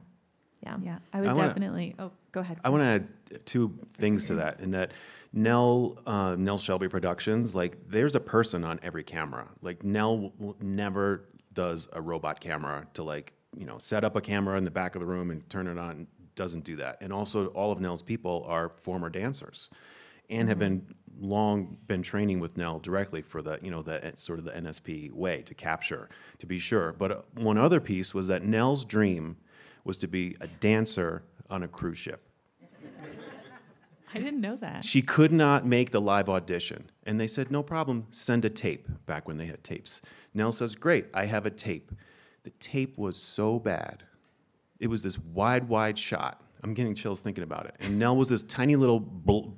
[0.64, 0.78] Yeah.
[0.82, 1.96] Yeah, I would I wanna- definitely.
[2.00, 2.60] Oh, go ahead.
[2.64, 4.60] I want to add two things to that.
[4.60, 4.92] In that,
[5.34, 9.48] Nel uh, Nel Shelby Productions, like there's a person on every camera.
[9.62, 14.22] Like Nel w- never does a robot camera to like you know set up a
[14.22, 16.08] camera in the back of the room and turn it on.
[16.36, 16.98] Doesn't do that.
[17.02, 19.70] And also, all of Nel's people are former dancers,
[20.30, 20.86] and have been
[21.20, 25.12] long been training with Nel directly for the you know the sort of the NSP
[25.12, 26.10] way to capture
[26.40, 26.94] to be sure.
[26.94, 29.38] But uh, one other piece was that Nel's dream
[29.84, 32.28] was to be a dancer on a cruise ship.
[34.14, 34.84] I didn't know that.
[34.84, 36.90] She could not make the live audition.
[37.06, 40.02] And they said, no problem, send a tape, back when they had tapes.
[40.34, 41.92] Nel says, great, I have a tape.
[42.44, 44.04] The tape was so bad.
[44.82, 46.42] It was this wide, wide shot.
[46.64, 47.76] I'm getting chills thinking about it.
[47.80, 49.52] And Nel was this tiny little bl-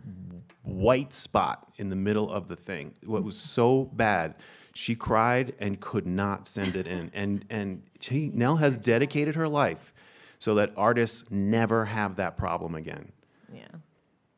[0.63, 2.93] white spot in the middle of the thing.
[3.05, 4.35] What was so bad,
[4.75, 7.09] She cried and could not send it in.
[7.13, 9.93] And and she, Nel has dedicated her life
[10.39, 13.11] so that artists never have that problem again.
[13.53, 13.61] Yeah.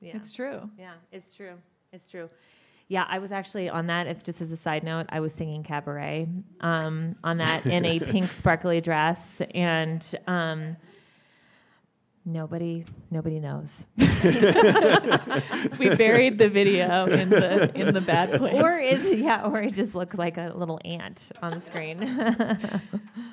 [0.02, 0.18] Yeah.
[0.18, 0.70] It's true.
[0.78, 1.54] Yeah, it's true.
[1.94, 2.30] It's true.
[2.88, 4.06] Yeah, I was actually on that.
[4.06, 6.28] If just as a side note, I was singing cabaret
[6.62, 10.78] um, on that in a pink sparkly dress, and um,
[12.26, 13.86] nobody nobody knows.
[13.98, 14.08] we
[15.96, 18.62] buried the video in the in the bad place.
[18.62, 22.02] or is yeah, or it just looked like a little ant on the screen.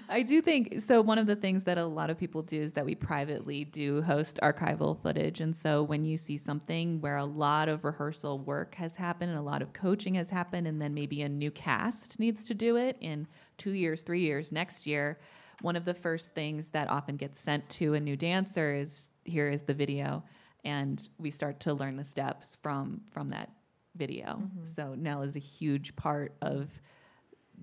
[0.09, 1.01] I do think so.
[1.01, 4.03] One of the things that a lot of people do is that we privately do
[4.03, 5.41] host archival footage.
[5.41, 9.41] And so when you see something where a lot of rehearsal work has happened and
[9.41, 12.77] a lot of coaching has happened, and then maybe a new cast needs to do
[12.77, 13.27] it in
[13.57, 15.19] two years, three years, next year,
[15.63, 19.49] one of the first things that often gets sent to a new dancer is here
[19.49, 20.23] is the video.
[20.65, 23.51] And we start to learn the steps from from that
[23.97, 24.41] video.
[24.43, 24.65] Mm-hmm.
[24.77, 26.71] So Nel is a huge part of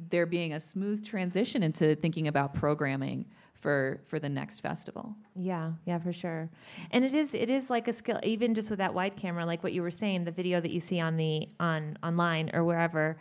[0.10, 3.26] there being a smooth transition into thinking about programming
[3.60, 5.16] for for the next festival.
[5.36, 6.50] Yeah, yeah, for sure.
[6.92, 9.64] And it is it is like a skill even just with that wide camera like
[9.64, 13.18] what you were saying the video that you see on the on online or wherever.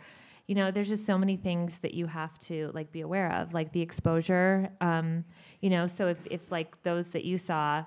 [0.49, 3.53] You know, there's just so many things that you have to like be aware of,
[3.53, 5.23] like the exposure um,
[5.61, 7.83] you know, so if if like those that you saw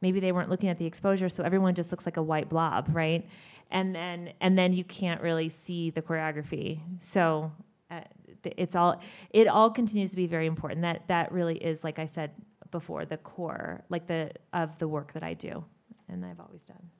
[0.00, 2.88] maybe they weren't looking at the exposure so everyone just looks like a white blob,
[2.92, 3.28] right?
[3.70, 6.80] And then and then you can't really see the choreography.
[7.00, 7.52] So
[7.90, 8.00] uh,
[8.44, 9.00] it's all
[9.30, 10.82] it all continues to be very important.
[10.82, 12.30] That that really is like I said
[12.70, 15.64] before the core like the of the work that I do
[16.08, 16.90] and I've always done.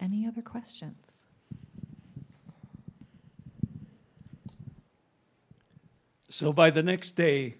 [0.00, 1.17] Any other questions?
[6.30, 7.56] So by the next day,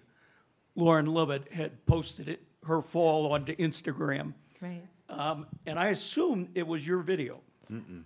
[0.75, 4.33] Lauren Lovett had posted it, her fall onto Instagram.
[4.61, 4.83] Right.
[5.09, 7.41] Um, and I assumed it was your video.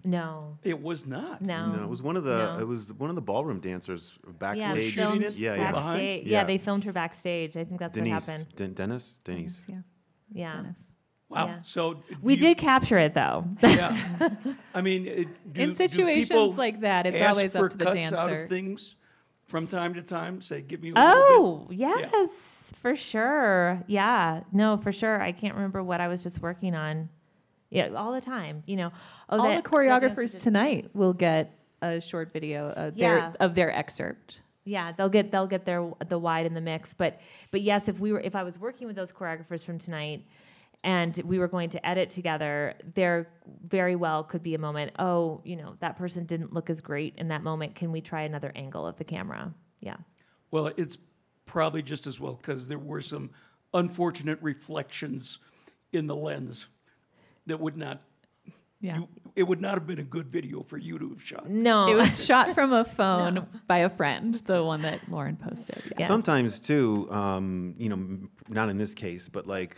[0.04, 0.58] No.
[0.64, 1.42] It was not.
[1.42, 1.72] No.
[1.72, 2.60] No, it was one of the No.
[2.60, 4.94] it was one of the ballroom dancers Yeah, backstage.
[4.96, 5.72] filmed yeah, yeah.
[5.72, 6.26] backstage.
[6.28, 6.44] Yeah.
[6.44, 7.56] they filmed her backstage.
[7.56, 8.56] I think that's Denise, what happened.
[8.58, 9.64] Den- Dennis, Denise.
[9.68, 9.76] Yeah.
[10.34, 10.64] Yeah.
[11.30, 11.46] Wow.
[11.48, 11.62] Yeah.
[11.62, 13.46] So We you- did capture it though.
[13.64, 13.98] Yeah.
[14.74, 18.12] I mean, it, do, In situations people like that, it's always up to the cuts
[18.12, 18.44] out dancer.
[18.44, 18.96] of things
[19.54, 20.42] from time to time.
[20.42, 21.78] Say, give me a little Oh, bit.
[21.78, 22.30] yes,
[22.82, 23.84] for sure.
[23.86, 24.42] Yeah.
[24.52, 25.22] No, for sure.
[25.22, 27.08] I can't remember what I was just working on.
[27.70, 28.64] Yeah, all the time.
[28.66, 28.92] You know,
[29.30, 33.14] oh, All that- the choreographers tonight will get a short video of Yeah.
[33.30, 34.42] their of their excerpt.
[34.66, 36.96] Yeah, they'll get they'll get their the wide in the mix.
[36.96, 37.20] But
[37.52, 40.26] but yes, if we were if I was working with those choreographers from tonight
[40.84, 43.28] and we were going to edit together, there
[43.66, 47.14] very well could be a moment, oh, you know, that person didn't look as great
[47.18, 47.76] in that moment.
[47.76, 49.54] Can we try another angle of the camera?
[49.80, 49.96] Yeah.
[50.52, 50.98] Well, it's
[51.46, 53.30] probably just as well because there were some
[53.74, 55.40] unfortunate reflections
[55.94, 56.66] in the lens
[57.48, 58.02] that would not.
[58.82, 58.98] Yeah.
[58.98, 61.50] you- it would not have been a good video for you to have shot.
[61.50, 61.88] No.
[61.88, 65.82] It was shot from a phone by a friend, the one that Lauren posted.
[65.98, 66.08] Yes.
[66.08, 69.76] Sometimes too, um, you know, not in this case, but like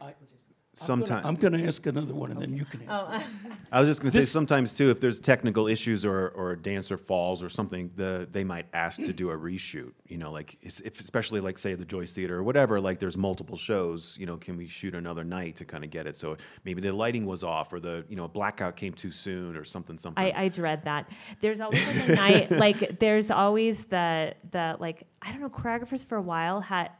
[0.77, 2.89] sometimes I'm going to ask another one, and then you can ask.
[2.91, 3.23] Oh,
[3.71, 6.57] I was just going to say sometimes too, if there's technical issues or, or a
[6.57, 9.91] dancer falls or something, the they might ask to do a reshoot.
[10.07, 13.17] You know, like it's- if especially like say the Joyce Theater or whatever, like there's
[13.17, 14.17] multiple shows.
[14.19, 16.15] You know, can we shoot another night to kind of get it?
[16.15, 19.55] So maybe the lighting was off or the you know a blackout came too soon
[19.57, 20.23] or something something.
[20.23, 21.09] I, I dread that.
[21.41, 26.05] There's always like a night, like there's always the the like I don't know choreographers
[26.05, 26.91] for a while had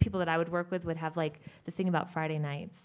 [0.00, 2.78] people that I would work with would have like this thing about Friday nights.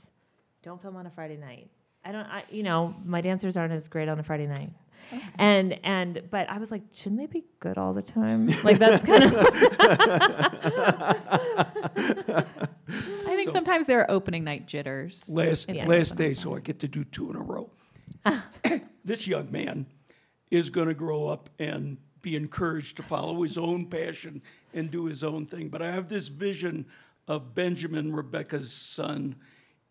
[0.63, 1.69] Don't film on a Friday night.
[2.05, 2.25] I don't.
[2.25, 4.69] I you know my dancers aren't as great on a Friday night.
[5.37, 8.47] And and but I was like, shouldn't they be good all the time?
[8.63, 9.33] Like that's kind of.
[13.27, 15.27] I think sometimes there are opening night jitters.
[15.27, 17.69] Last in- last day, so I get to do two in a row.
[19.03, 19.85] this young man
[20.49, 24.41] is going to grow up and be encouraged to follow his own passion
[24.73, 25.67] and do his own thing.
[25.67, 26.85] But I have this vision
[27.27, 29.35] of Benjamin Rebecca's son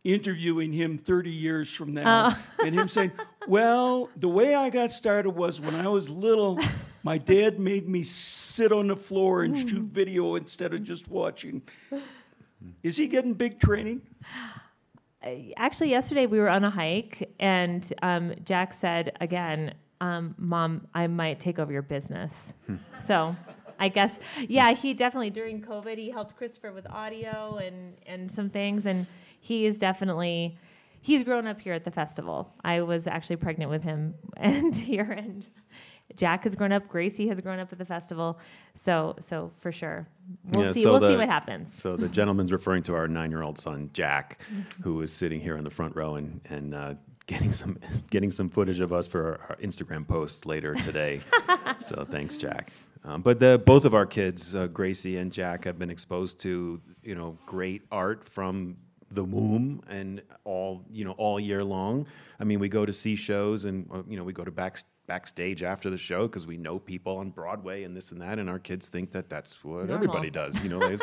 [0.04, 3.12] interviewing him 30 years from now and him saying,
[3.46, 6.58] Well, the way I got started was when I was little,
[7.02, 11.62] my dad made me sit on the floor and shoot video instead of just watching.
[12.82, 14.02] Is he getting big training?
[15.56, 21.06] actually yesterday we were on a hike and um, jack said again um, mom i
[21.06, 22.52] might take over your business
[23.06, 23.36] so
[23.78, 28.50] i guess yeah he definitely during covid he helped christopher with audio and, and some
[28.50, 29.06] things and
[29.44, 30.56] he is definitely
[31.00, 35.10] he's grown up here at the festival i was actually pregnant with him and here
[35.10, 35.44] and
[36.16, 38.38] jack has grown up gracie has grown up at the festival
[38.84, 40.06] so so for sure
[40.52, 43.58] we'll Yeah, see so we'll see what happens So the gentleman's referring to our nine-year-old
[43.58, 44.82] son Jack, Mm-hmm.
[44.82, 46.94] who is sitting here in the front row and and uh,
[47.26, 47.78] getting some
[48.10, 51.20] getting some footage of us for our, our Instagram post later today.
[51.80, 52.72] so thanks, Jack.
[53.04, 56.80] Um, but the, both of our kids, uh, Gracie and Jack, have been exposed to
[57.02, 58.76] you know great art from
[59.14, 62.06] the womb and all you know all year long.
[62.40, 64.78] I mean, we go to see shows and uh, you know we go to back
[65.06, 68.48] backstage after the show because we know people on Broadway and this and that, and
[68.48, 69.94] our kids think that that's what Normal.
[69.94, 70.62] everybody does.
[70.62, 70.96] You know,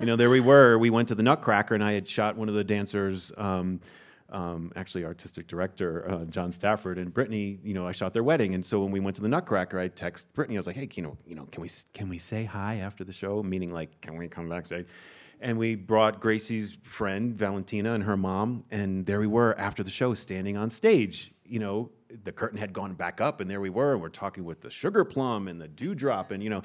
[0.00, 0.78] you know, there we were.
[0.78, 3.32] We went to the Nutcracker, and I had shot one of the dancers.
[3.36, 3.80] Um,
[4.30, 7.58] um, actually, artistic director uh, John Stafford and Brittany.
[7.62, 9.88] You know, I shot their wedding, and so when we went to the Nutcracker, I
[9.88, 10.56] text Brittany.
[10.56, 13.04] I was like, "Hey, you know, you know, can we can we say hi after
[13.04, 13.42] the show?
[13.42, 14.86] Meaning, like, can we come backstage?"
[15.40, 19.90] And we brought Gracie's friend Valentina and her mom, and there we were after the
[19.90, 21.32] show, standing on stage.
[21.44, 21.90] You know,
[22.24, 24.70] the curtain had gone back up, and there we were, and we're talking with the
[24.70, 26.62] sugar plum and the dewdrop, and you know,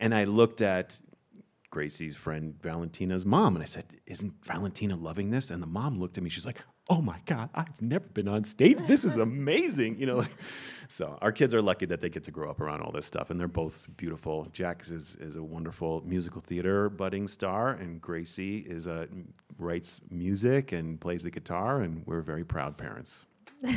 [0.00, 0.98] and I looked at
[1.70, 6.18] Gracie's friend Valentina's mom, and I said, "Isn't Valentina loving this?" And the mom looked
[6.18, 6.30] at me.
[6.30, 8.78] She's like, "Oh my God, I've never been on stage.
[8.86, 10.34] This is amazing!" You know, like,
[10.88, 13.30] so our kids are lucky that they get to grow up around all this stuff,
[13.30, 14.46] and they're both beautiful.
[14.52, 19.08] Jack is is a wonderful musical theater budding star, and Gracie is a
[19.58, 23.24] writes music and plays the guitar, and we're very proud parents.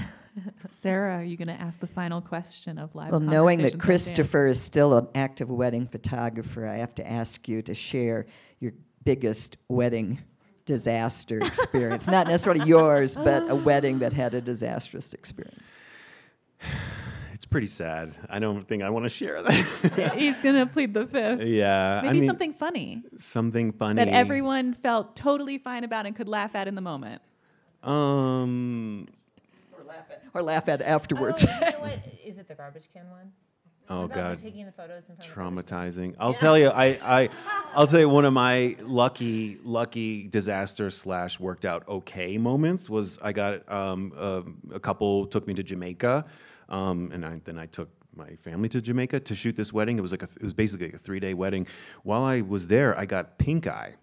[0.69, 3.11] Sarah, are you going to ask the final question of live?
[3.11, 7.61] Well, knowing that Christopher is still an active wedding photographer, I have to ask you
[7.63, 8.25] to share
[8.59, 10.19] your biggest wedding
[10.69, 12.07] disaster experience.
[12.07, 15.73] Not necessarily yours, but a wedding that had a disastrous experience.
[17.33, 18.17] It's pretty sad.
[18.29, 20.13] I don't think I want to share that.
[20.17, 21.41] He's going to plead the fifth.
[21.41, 26.13] yeah, Maybe I mean, something funny something funny that everyone felt totally fine about and
[26.13, 27.21] could laugh at in the moment.
[27.81, 29.07] Um.
[30.33, 31.45] Or laugh at afterwards.
[31.47, 31.99] Oh, you know what?
[32.25, 33.31] Is it the garbage can one?
[33.89, 34.43] Oh About God.
[34.43, 36.15] taking the photos in front Traumatizing.
[36.19, 36.67] I'll tell you.
[36.67, 37.29] I, I,
[37.73, 38.07] I'll tell you.
[38.07, 44.13] One of my lucky, lucky disaster slash worked out okay moments was I got um,
[44.15, 44.43] a,
[44.75, 46.25] a couple took me to Jamaica,
[46.69, 49.97] um, and I, then I took my family to Jamaica to shoot this wedding.
[49.97, 51.65] It was like a, it was basically like a three day wedding.
[52.03, 53.95] While I was there, I got pink eye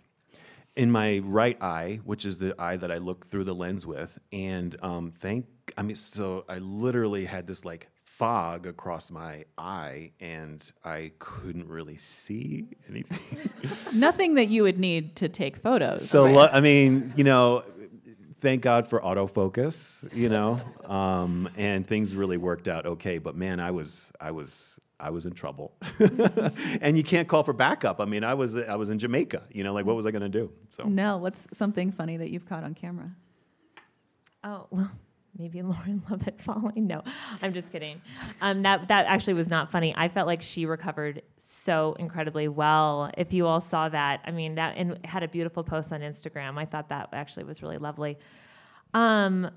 [0.75, 4.19] in my right eye, which is the eye that I look through the lens with,
[4.33, 5.47] and um, thank
[5.79, 11.69] I mean, so I literally had this like fog across my eye, and I couldn't
[11.69, 13.51] really see anything.
[13.93, 16.09] Nothing that you would need to take photos.
[16.09, 16.35] so right?
[16.35, 17.63] lo- I mean, you know,
[18.41, 23.19] thank God for autofocus, you know, um, and things really worked out okay.
[23.19, 25.75] But man, I was I was I was in trouble,
[26.81, 28.01] and you can't call for backup.
[28.01, 30.23] I mean, I was I was in Jamaica, you know, like what was I going
[30.23, 30.51] to do?
[30.71, 30.85] So.
[30.85, 33.11] No, what's something funny that you've caught on camera?
[34.43, 34.91] Oh, well,
[35.39, 36.87] maybe Lauren Lovett falling.
[36.87, 37.03] No,
[37.43, 38.01] I'm just kidding.
[38.41, 39.95] Um, that that actually was not funny.
[39.97, 43.11] I felt like she recovered so incredibly well.
[43.17, 46.59] If you all saw that, I mean that and had a beautiful post on Instagram.
[46.59, 48.19] I thought that actually was really lovely.
[48.95, 49.51] Um,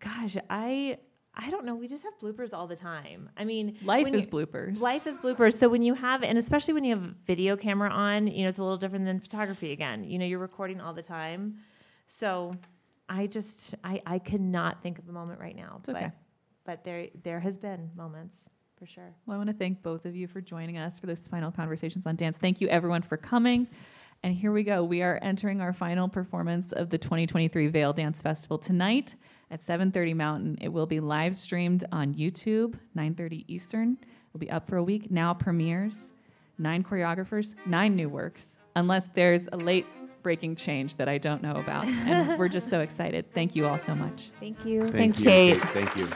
[0.00, 0.98] gosh, I
[1.36, 1.74] I don't know.
[1.74, 3.28] We just have bloopers all the time.
[3.36, 4.78] I mean, Life is you- bloopers.
[4.78, 5.58] Life is bloopers.
[5.58, 8.58] So when you have, and especially when you have video camera on, you know, it's
[8.58, 9.72] a little different than photography.
[9.72, 11.56] Again, you know, you're recording all the time.
[12.06, 12.56] So
[13.08, 15.80] I just, I, I cannot think of a moment right now.
[15.86, 16.12] but, okay.
[16.64, 18.36] but there, there has been moments
[18.78, 19.14] for sure.
[19.26, 22.06] Well, I want to thank both of you for joining us for this final conversations
[22.06, 22.36] on dance.
[22.36, 23.68] Thank you, everyone, for coming.
[24.22, 24.82] And here we go.
[24.82, 29.16] We are entering our final performance of the 2023 Vail Dance Festival tonight
[29.50, 30.58] at 7:30 Mountain.
[30.62, 33.98] It will be live streamed on YouTube, 9:30 Eastern.
[34.30, 35.10] It'll be up for a week.
[35.10, 36.14] Now premieres,
[36.56, 38.56] nine choreographers, nine new works.
[38.76, 39.86] Unless there's a late
[40.24, 43.32] breaking change that I don't know about, and we're just so excited.
[43.32, 44.32] Thank you all so much.
[44.40, 44.80] Thank you.
[44.80, 45.60] Thank Thanks, you, Kate.
[45.60, 46.08] Thank you.